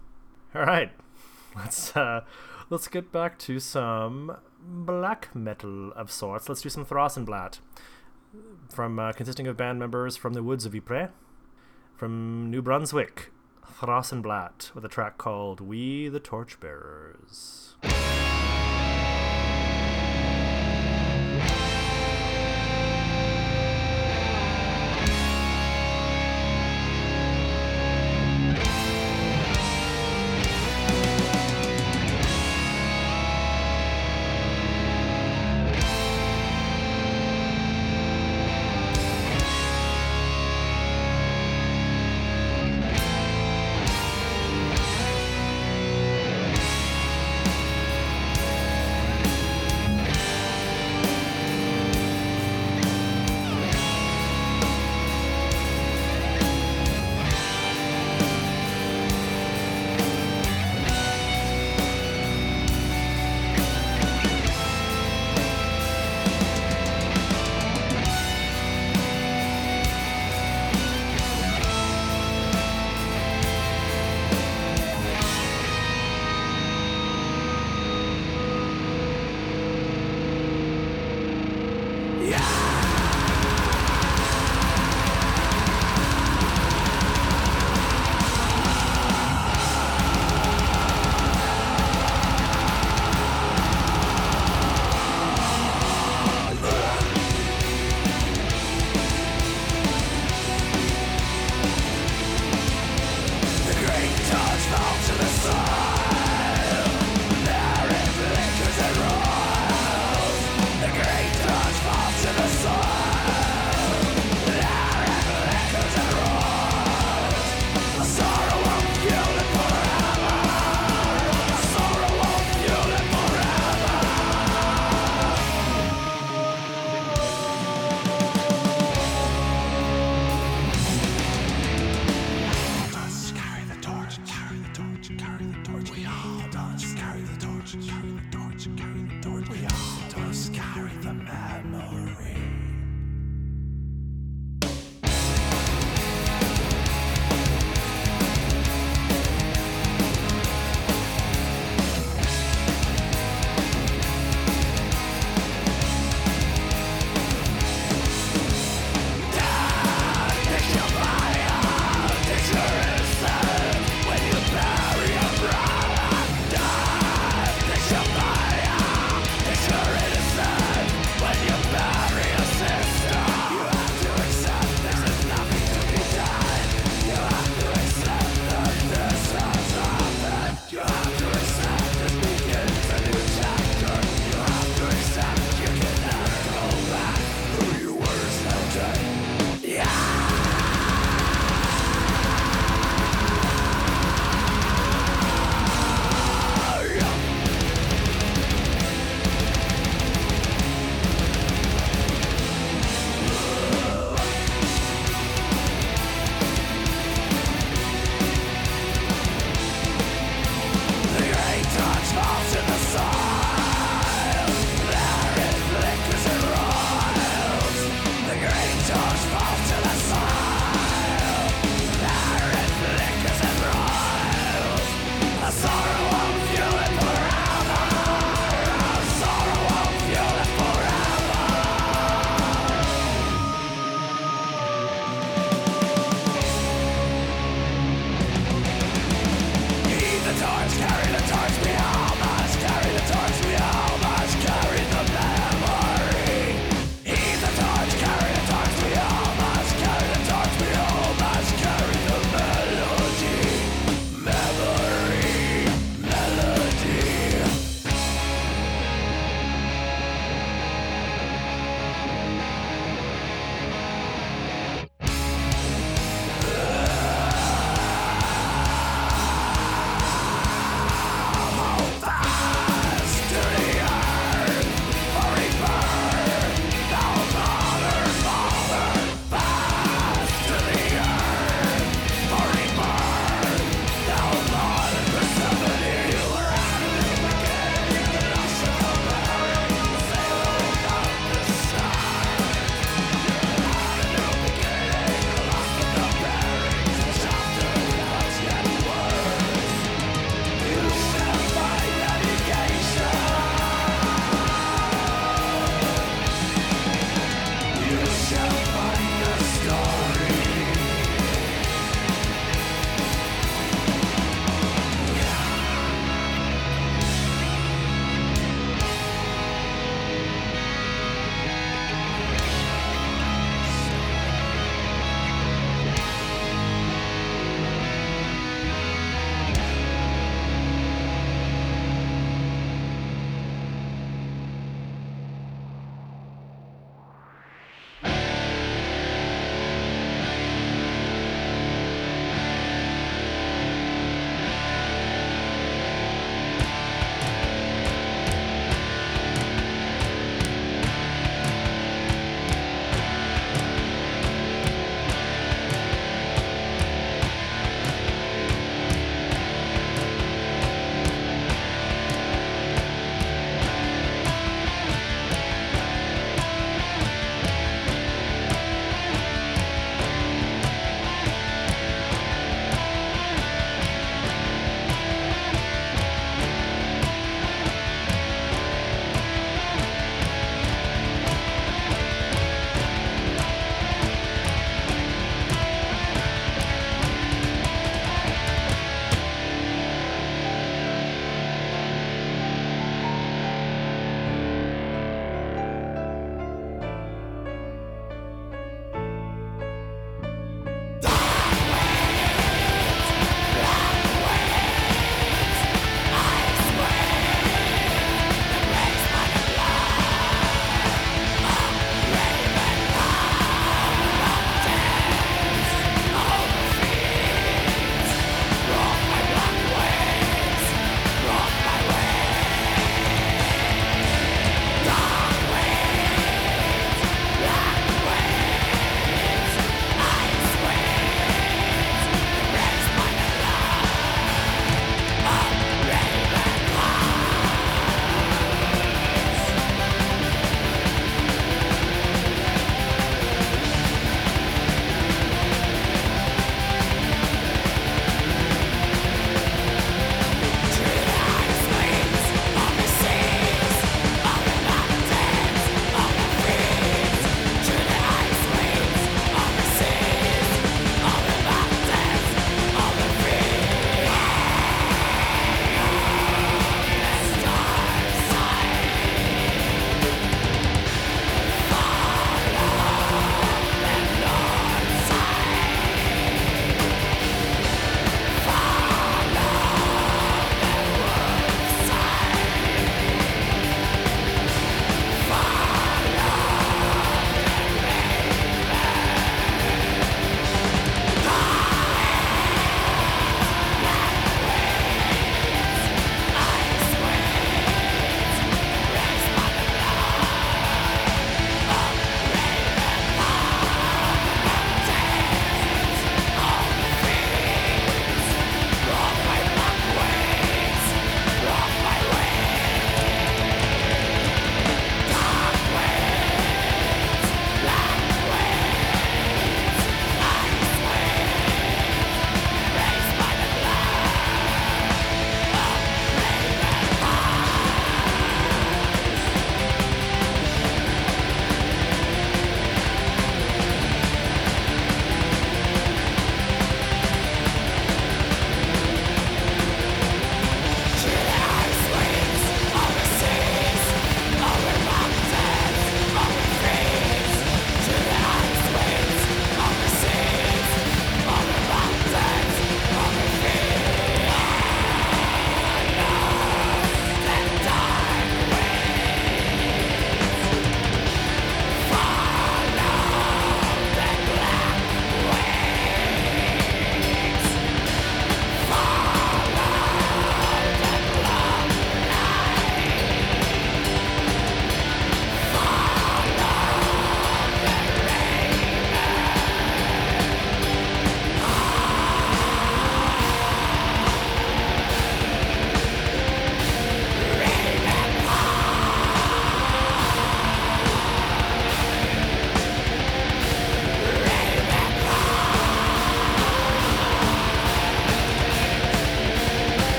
All 0.55 0.63
right, 0.63 0.93
let's 1.57 1.97
uh, 1.97 2.23
let's 2.71 2.89
get 2.89 3.13
back 3.13 3.39
to 3.41 3.59
some 3.59 4.37
black 4.61 5.35
metal 5.35 5.93
of 5.93 6.11
sorts. 6.11 6.49
Let's 6.49 6.63
do 6.63 6.69
some 6.69 6.85
Thrawsunblat 6.85 7.59
from 8.69 8.99
uh, 8.99 9.13
consisting 9.13 9.47
of 9.47 9.57
band 9.57 9.79
members 9.79 10.17
from 10.17 10.35
the 10.35 10.43
woods 10.43 10.67
of 10.67 10.75
Ypres, 10.75 11.11
from 11.97 12.51
New 12.51 12.63
Brunswick, 12.63 13.31
Thrawsunblat, 13.81 14.75
with 14.75 14.85
a 14.85 14.89
track 14.89 15.19
called 15.19 15.61
"We 15.61 16.09
the 16.09 16.21
Torchbearers." 16.21 17.77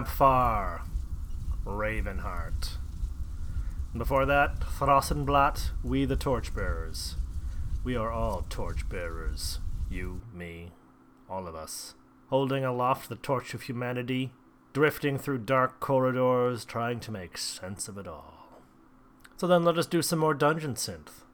Campfire, 0.00 0.80
Ravenheart. 1.66 2.78
And 3.92 3.98
before 3.98 4.24
that, 4.24 4.60
Thrawsunblat, 4.60 5.72
We 5.84 6.06
the 6.06 6.16
Torchbearers. 6.16 7.16
We 7.84 7.96
are 7.96 8.10
all 8.10 8.46
torchbearers. 8.48 9.58
You, 9.90 10.22
me, 10.32 10.70
all 11.28 11.46
of 11.46 11.54
us. 11.54 11.96
Holding 12.30 12.64
aloft 12.64 13.10
the 13.10 13.16
torch 13.16 13.52
of 13.52 13.62
humanity, 13.62 14.32
drifting 14.72 15.18
through 15.18 15.40
dark 15.40 15.80
corridors, 15.80 16.64
trying 16.64 16.98
to 17.00 17.12
make 17.12 17.36
sense 17.36 17.86
of 17.86 17.98
it 17.98 18.08
all. 18.08 18.48
So 19.36 19.46
then 19.46 19.64
let 19.64 19.76
us 19.76 19.86
do 19.86 20.00
some 20.00 20.20
more 20.20 20.32
dungeon 20.32 20.76
synth. 20.76 21.24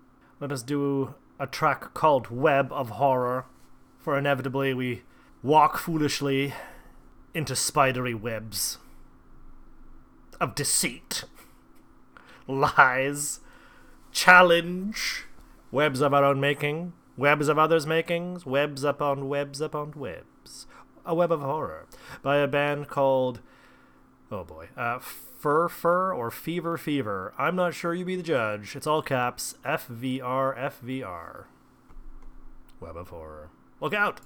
Let 0.41 0.51
us 0.51 0.65
do 0.65 1.15
a 1.39 1.47
track 1.47 1.95
called 1.95 2.33
Web 2.33 2.73
of 2.73 2.89
Horror, 2.91 3.47
for 4.01 4.19
inevitably 4.19 4.75
we 4.75 5.03
walk 5.45 5.79
foolishly 5.79 6.53
into 7.37 7.55
spidery 7.55 8.15
webs 8.15 8.79
of 10.41 10.55
deceit, 10.55 11.25
lies, 12.49 13.41
challenge, 14.11 15.27
webs 15.71 16.01
of 16.01 16.15
our 16.15 16.25
own 16.25 16.41
making, 16.41 16.95
webs 17.15 17.49
of 17.49 17.59
others' 17.59 17.87
makings, 17.87 18.47
webs 18.47 18.85
upon 18.85 19.29
webs 19.29 19.61
upon 19.61 19.93
webs. 19.95 20.67
A 21.05 21.15
web 21.15 21.31
of 21.31 21.43
horror 21.43 21.87
by 22.23 22.39
a 22.39 22.49
band 22.49 22.89
called, 22.89 23.41
oh 24.33 24.43
boy, 24.43 24.69
uh, 24.75 24.99
Fur 24.99 25.69
Fur 25.69 26.15
or 26.15 26.31
Fever 26.31 26.79
Fever. 26.79 27.35
I'm 27.37 27.55
not 27.55 27.75
sure 27.75 27.93
you 27.95 28.07
be 28.07 28.17
the 28.17 28.23
judge. 28.23 28.75
It's 28.75 28.87
all 28.87 29.03
caps 29.03 29.57
F 29.63 29.87
V 29.87 30.23
R 30.23 30.57
F 30.57 30.79
V 30.81 31.03
R. 31.03 31.49
Web 32.81 32.97
of 32.97 33.09
horror. 33.09 33.51
Look 33.81 33.93
out! 33.93 34.21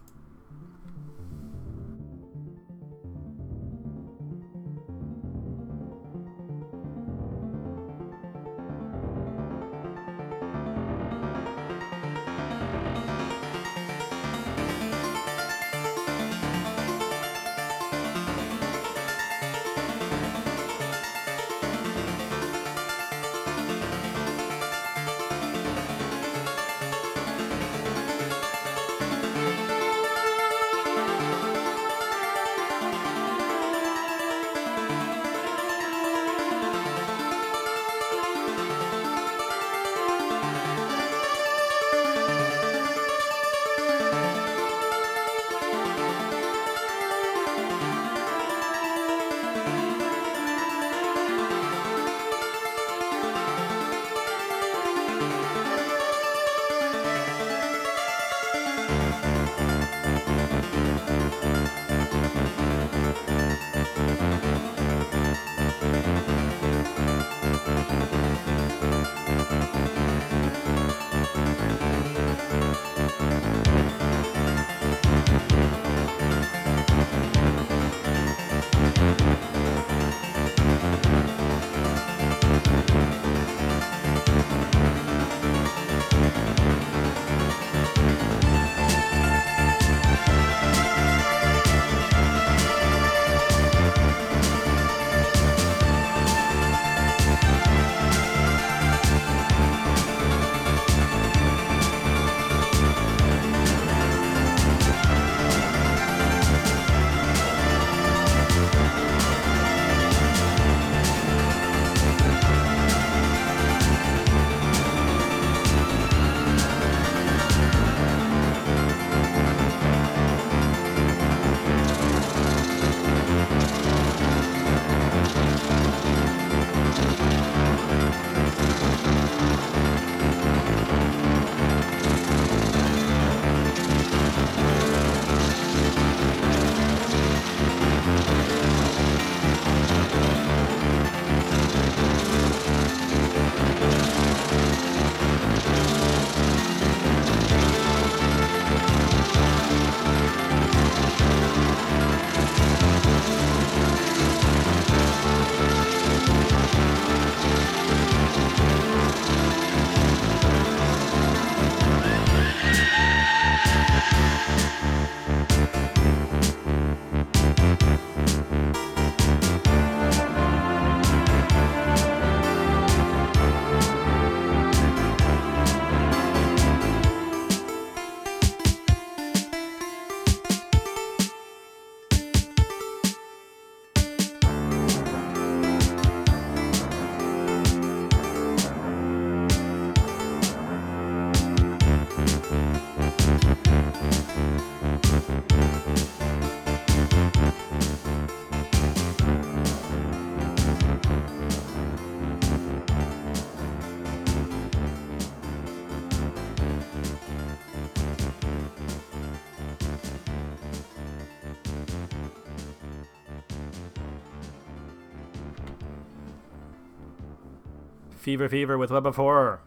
Fever 218.31 218.49
Fever 218.49 218.79
with 218.79 218.93
Web 218.93 219.09
of 219.09 219.17
Horror. 219.17 219.61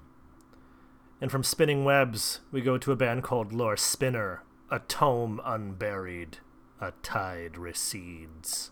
And 1.19 1.29
from 1.29 1.43
Spinning 1.43 1.83
Webs, 1.83 2.39
we 2.49 2.61
go 2.61 2.77
to 2.77 2.93
a 2.93 2.95
band 2.95 3.21
called 3.21 3.51
Lore 3.51 3.75
Spinner, 3.75 4.41
a 4.71 4.79
tome 4.79 5.41
unburied, 5.43 6.37
a 6.79 6.93
tide 7.03 7.57
recedes. 7.57 8.71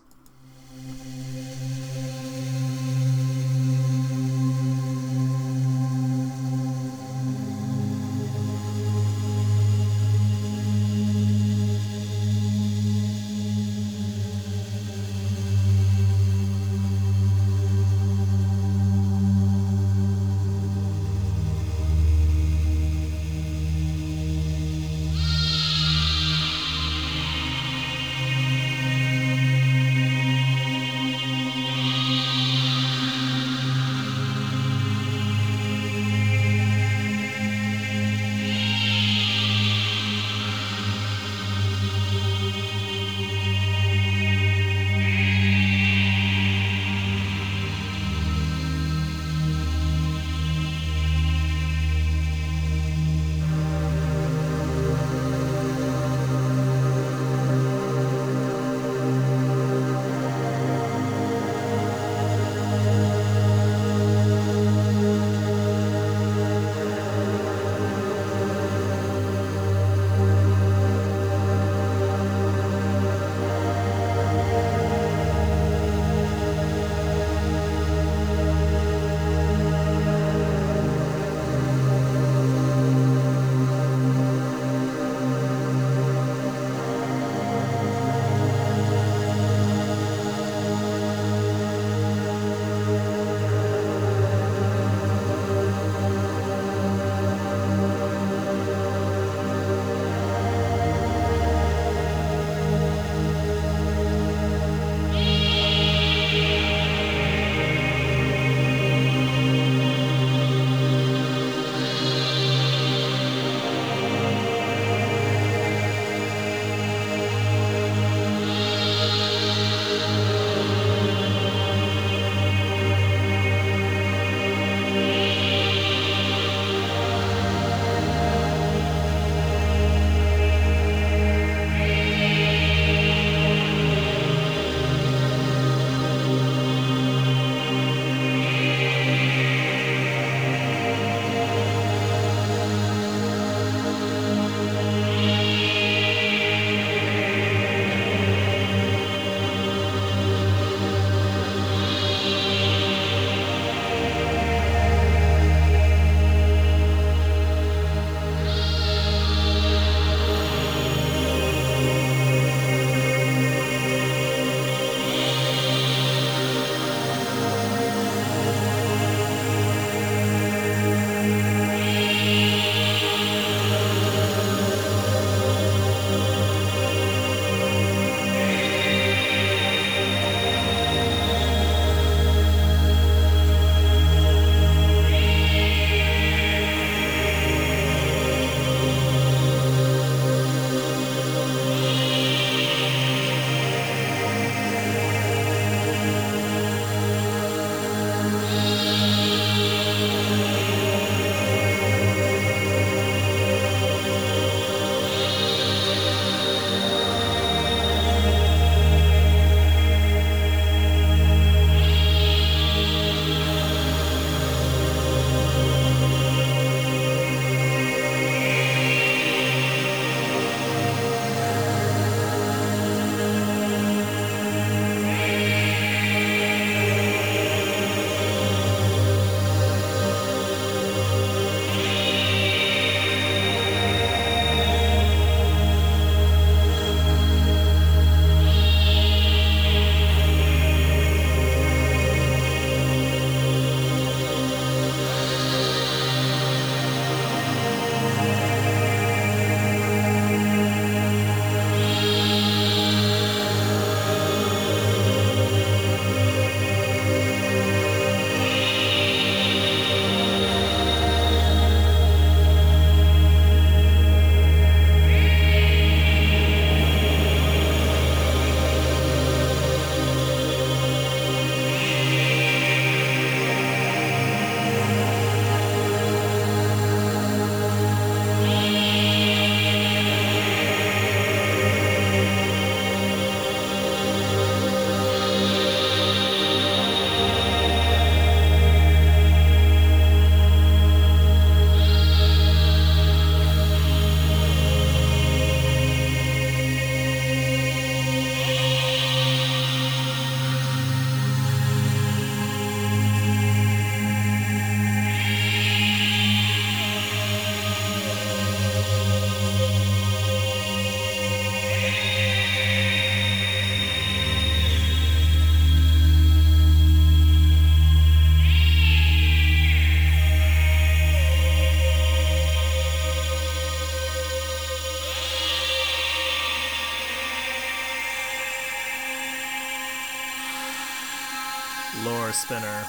Lore 332.03 332.31
spinner. 332.31 332.85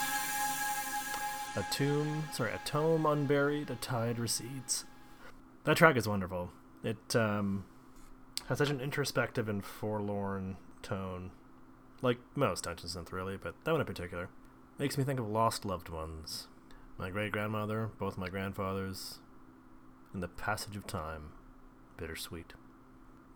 A 1.56 1.64
tomb, 1.70 2.24
sorry, 2.32 2.52
a 2.52 2.60
tome 2.64 3.04
unburied, 3.04 3.70
a 3.70 3.74
tide 3.76 4.18
recedes. 4.18 4.84
That 5.64 5.76
track 5.76 5.96
is 5.96 6.08
wonderful. 6.08 6.50
It 6.82 7.14
um, 7.14 7.64
has 8.48 8.58
such 8.58 8.70
an 8.70 8.80
introspective 8.80 9.48
and 9.48 9.64
forlorn 9.64 10.56
tone, 10.82 11.30
like 12.00 12.18
most 12.34 12.64
Dungeon 12.64 12.88
Synth, 12.88 13.12
really, 13.12 13.36
but 13.36 13.54
that 13.64 13.72
one 13.72 13.80
in 13.80 13.86
particular 13.86 14.28
makes 14.78 14.96
me 14.96 15.04
think 15.04 15.20
of 15.20 15.28
lost 15.28 15.64
loved 15.64 15.88
ones. 15.88 16.48
My 16.98 17.10
great 17.10 17.32
grandmother, 17.32 17.90
both 17.98 18.18
my 18.18 18.28
grandfathers, 18.28 19.18
and 20.12 20.22
the 20.22 20.28
passage 20.28 20.76
of 20.76 20.86
time. 20.86 21.32
Bittersweet. 21.96 22.54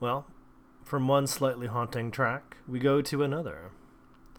Well, 0.00 0.26
from 0.84 1.08
one 1.08 1.26
slightly 1.26 1.66
haunting 1.66 2.10
track, 2.10 2.56
we 2.66 2.78
go 2.78 3.02
to 3.02 3.22
another. 3.22 3.72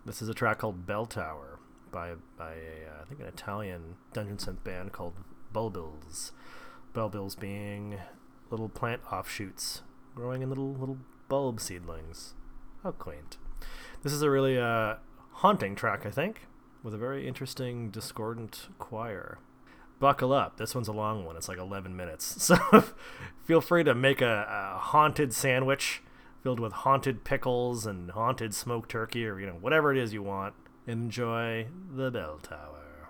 This 0.08 0.22
is 0.22 0.30
a 0.30 0.34
track 0.34 0.60
called 0.60 0.86
Bell 0.86 1.06
Tower 1.06 1.60
by 1.92 2.14
by 2.38 2.54
a, 2.54 2.90
uh, 2.90 3.02
I 3.02 3.06
think 3.10 3.20
an 3.20 3.26
Italian 3.26 3.98
dungeon 4.14 4.38
synth 4.38 4.64
band 4.64 4.94
called 4.94 5.16
Bulbils. 5.54 6.32
Bulbils 6.94 7.38
being 7.38 8.00
little 8.50 8.70
plant 8.70 9.02
offshoots 9.12 9.82
growing 10.16 10.42
in 10.42 10.48
little 10.48 10.74
little 10.74 11.00
bulb 11.28 11.60
seedlings. 11.60 12.36
How 12.84 12.92
quaint. 12.92 13.36
This 14.02 14.14
is 14.14 14.22
a 14.22 14.30
really 14.30 14.58
uh, 14.58 14.96
haunting 15.34 15.76
track, 15.76 16.06
I 16.06 16.12
think, 16.12 16.48
with 16.84 16.94
a 16.94 16.98
very 16.98 17.28
interesting 17.28 17.90
discordant 17.90 18.70
choir. 18.80 19.40
Buckle 20.00 20.32
up. 20.32 20.56
This 20.56 20.74
one's 20.74 20.88
a 20.88 20.94
long 20.94 21.26
one. 21.26 21.36
It's 21.36 21.50
like 21.50 21.58
11 21.58 21.94
minutes. 21.94 22.56
So 22.56 22.86
feel 23.44 23.60
free 23.60 23.84
to 23.84 23.94
make 23.94 24.22
a, 24.22 24.48
a 24.50 24.80
haunted 24.80 25.34
sandwich 25.34 26.02
filled 26.48 26.62
with 26.62 26.72
haunted 26.72 27.26
pickles 27.26 27.86
and 27.86 28.12
haunted 28.12 28.56
smoked 28.56 28.90
turkey 28.90 29.28
or 29.28 29.38
you 29.38 29.46
know 29.46 29.58
whatever 29.60 29.92
it 29.92 29.98
is 29.98 30.14
you 30.14 30.24
want. 30.24 30.54
Enjoy 30.88 31.68
the 31.94 32.10
bell 32.10 32.40
tower. 32.42 33.10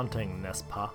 Haunting 0.00 0.42
Nespa. 0.42 0.88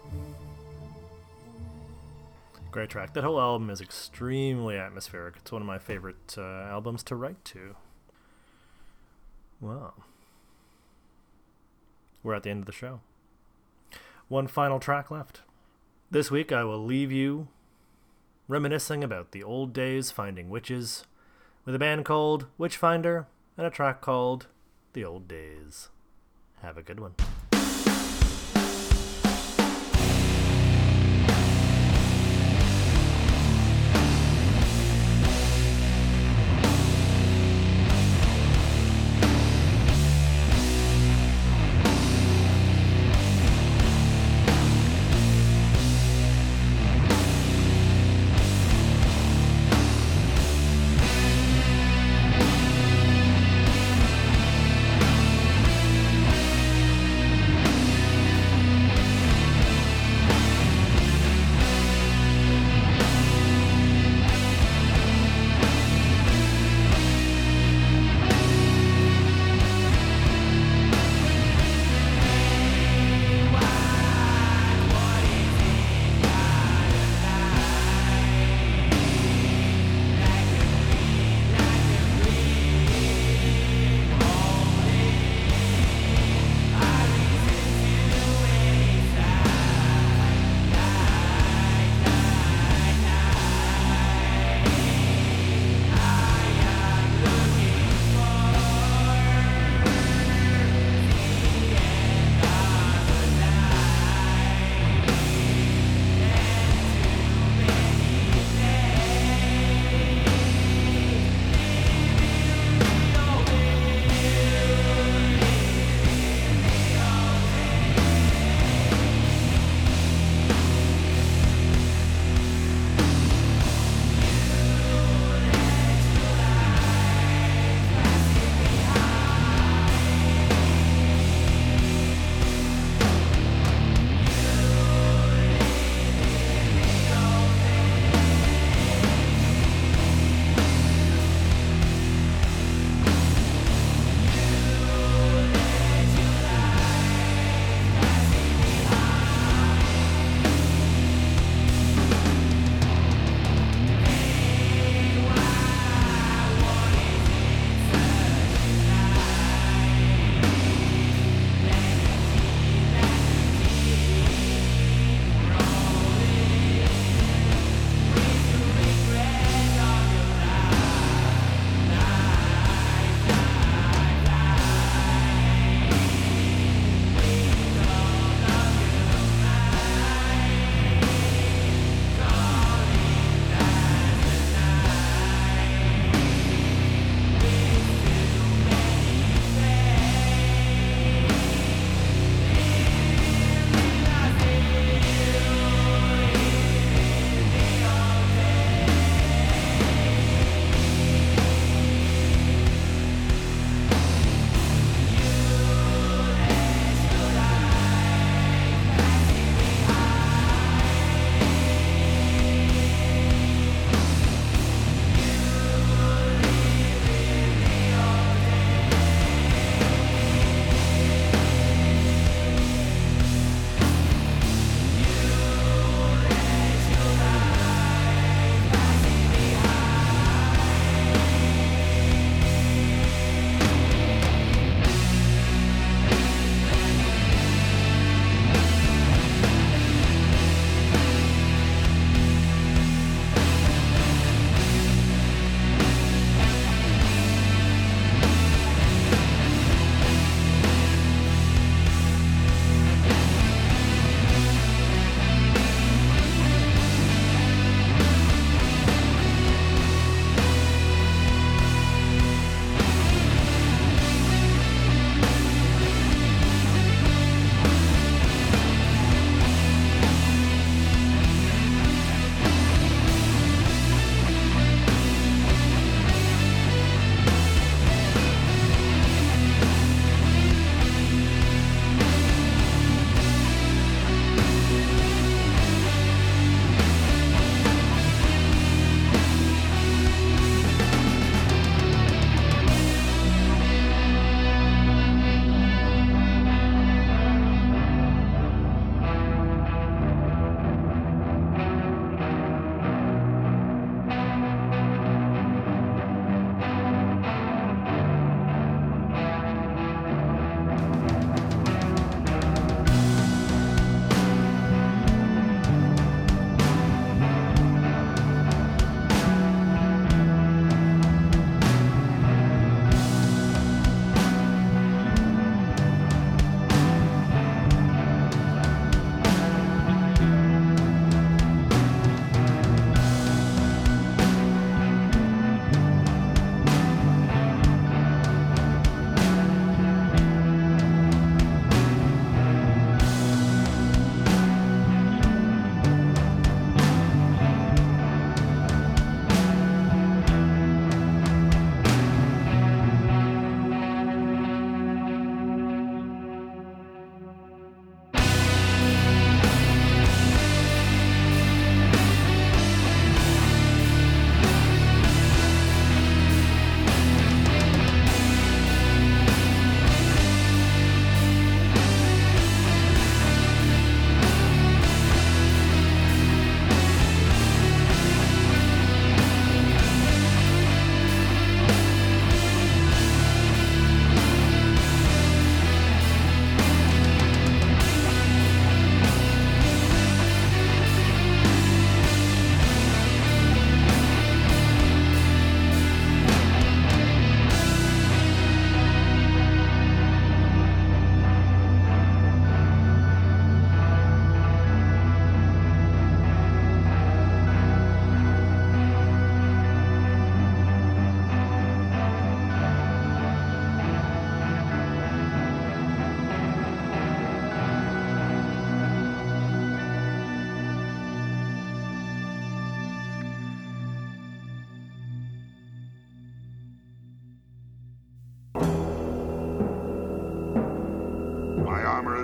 Great 2.72 2.90
track. 2.90 3.14
That 3.14 3.24
whole 3.24 3.40
album 3.40 3.70
is 3.70 3.80
extremely 3.80 4.78
atmospheric. 4.78 5.36
It's 5.38 5.52
one 5.52 5.62
of 5.62 5.68
my 5.68 5.78
favorite 5.78 6.34
uh, 6.36 6.42
albums 6.42 7.04
to 7.04 7.16
write 7.16 7.46
to. 7.46 7.76
Well, 9.62 9.94
we're 12.24 12.34
at 12.34 12.42
the 12.42 12.50
end 12.50 12.62
of 12.62 12.66
the 12.66 12.72
show. 12.72 13.02
One 14.28 14.48
final 14.48 14.80
track 14.80 15.12
left. 15.12 15.42
This 16.10 16.32
week 16.32 16.52
I 16.52 16.64
will 16.64 16.84
leave 16.84 17.12
you 17.12 17.50
reminiscing 18.48 19.04
about 19.04 19.34
the 19.34 19.44
old 19.44 19.72
days 19.72 20.10
finding 20.10 20.50
witches 20.50 21.06
with 21.64 21.76
a 21.76 21.80
band 21.80 22.06
called 22.06 22.48
Witchfinder 22.58 23.28
and 23.56 23.68
a 23.68 23.70
track 23.70 24.02
called 24.02 24.48
The 24.94 25.06
Old 25.06 25.28
Days. 25.28 25.90
Have 26.64 26.76
a 26.76 26.82
good 26.82 27.00
one. 27.00 27.14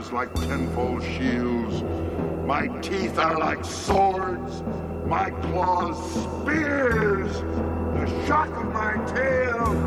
Like 0.10 0.34
tenfold 0.34 1.03
shields. 1.03 1.84
My 2.45 2.68
teeth 2.80 3.19
are 3.19 3.38
like 3.38 3.64
swords. 3.64 4.64
My 5.06 5.30
claws 5.30 5.98
spears. 6.23 7.32
The 7.94 8.26
shock 8.26 8.49
of 8.49 8.73
my 8.73 8.94
tail 9.14 9.78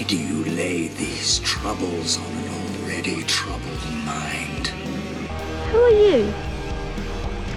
Do 0.07 0.19
you 0.19 0.45
lay 0.45 0.89
these 0.89 1.39
troubles 1.39 2.19
on 2.19 2.27
an 2.27 2.83
already 2.83 3.23
troubled 3.23 3.93
mind? 4.05 4.69
Who 5.71 5.79
are 5.79 5.91
you? 5.91 6.35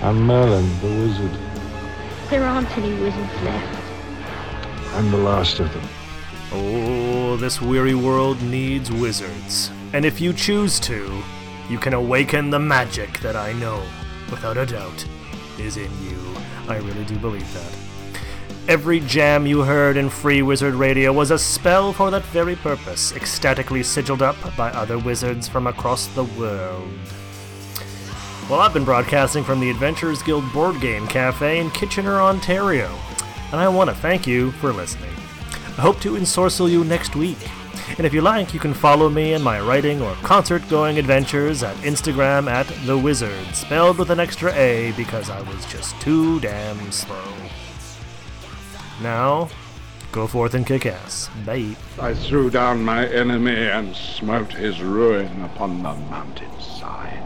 I'm 0.02 0.22
Merlin, 0.22 0.69
the 0.80 0.88
wizard. 0.88 1.38
There 2.30 2.45
aren't 2.45 2.78
any 2.78 2.94
wizards 3.02 3.41
left. 3.44 3.84
I'm 4.94 5.11
the 5.11 5.18
last 5.18 5.60
of 5.60 5.74
them. 5.74 5.84
Oh, 6.53 7.36
this 7.36 7.61
weary 7.61 7.95
world 7.95 8.41
needs 8.41 8.90
wizards. 8.91 9.69
And 9.91 10.06
if 10.06 10.22
you 10.22 10.32
choose 10.32 10.80
to, 10.82 11.22
you 11.69 11.78
can 11.78 11.94
awaken 11.94 12.49
the 12.49 12.60
magic 12.60 13.19
that 13.19 13.36
I 13.36 13.52
know, 13.53 13.84
without 14.32 14.56
a 14.56 14.65
doubt, 14.65 15.06
is 15.60 15.76
in 15.76 15.91
you. 16.02 16.18
I 16.69 16.78
really 16.78 17.03
do 17.03 17.18
believe 17.18 17.53
that. 17.53 17.86
Every 18.68 18.99
jam 18.99 19.48
you 19.48 19.61
heard 19.61 19.95
in 19.95 20.10
Free 20.10 20.41
Wizard 20.41 20.73
Radio 20.73 21.14
was 21.14 21.31
a 21.31 21.39
spell 21.39 21.94
for 21.94 22.11
that 22.11 22.26
very 22.26 22.57
purpose, 22.57 23.14
ecstatically 23.14 23.81
sigiled 23.81 24.22
up 24.22 24.35
by 24.57 24.72
other 24.72 24.99
wizards 24.99 25.48
from 25.48 25.68
across 25.68 26.07
the 26.07 26.26
world. 26.26 26.91
Well, 28.49 28.60
I've 28.60 28.73
been 28.73 28.84
broadcasting 28.84 29.45
from 29.45 29.61
the 29.61 29.69
Adventurers 29.69 30.22
Guild 30.22 30.52
Board 30.52 30.81
Game 30.81 31.07
Cafe 31.07 31.60
in 31.60 31.72
Kitchener, 31.72 32.19
Ontario, 32.19 32.94
and 33.53 33.61
I 33.61 33.69
want 33.69 33.89
to 33.89 33.95
thank 33.95 34.27
you 34.27 34.52
for 34.52 34.73
listening. 34.73 35.14
I 35.77 35.81
hope 35.81 36.02
to 36.02 36.18
ensorcel 36.18 36.69
you 36.69 36.84
next 36.84 37.15
week. 37.15 37.39
And 37.98 38.06
if 38.06 38.14
you 38.14 38.19
like, 38.19 38.53
you 38.53 38.60
can 38.60 38.73
follow 38.73 39.07
me 39.07 39.31
in 39.31 39.41
my 39.41 39.61
writing 39.61 40.02
or 40.02 40.14
concert 40.15 40.68
going 40.68 40.99
adventures 40.99 41.64
at 41.64 41.77
Instagram 41.77 42.52
at 42.52 42.68
The 42.85 42.98
Wizard, 42.98 43.56
spelled 43.56 43.98
with 43.98 44.10
an 44.10 44.19
extra 44.19 44.53
A 44.56 44.91
because 44.98 45.30
I 45.30 45.39
was 45.44 45.65
just 45.68 45.98
too 46.02 46.41
damn 46.41 46.91
slow. 46.91 47.47
Now, 49.02 49.49
go 50.11 50.26
forth 50.26 50.53
and 50.56 50.65
kick 50.65 50.86
ass. 50.86 51.30
Bye. 51.45 51.76
I 51.99 52.14
threw 52.14 52.49
down 52.49 52.84
my 52.84 53.07
enemy 53.07 53.56
and 53.56 53.95
smote 53.95 54.53
his 54.53 54.82
ruin 54.82 55.44
upon 55.44 55.84
the 55.84 55.94
mountainside. 55.94 57.24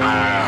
I 0.00 0.47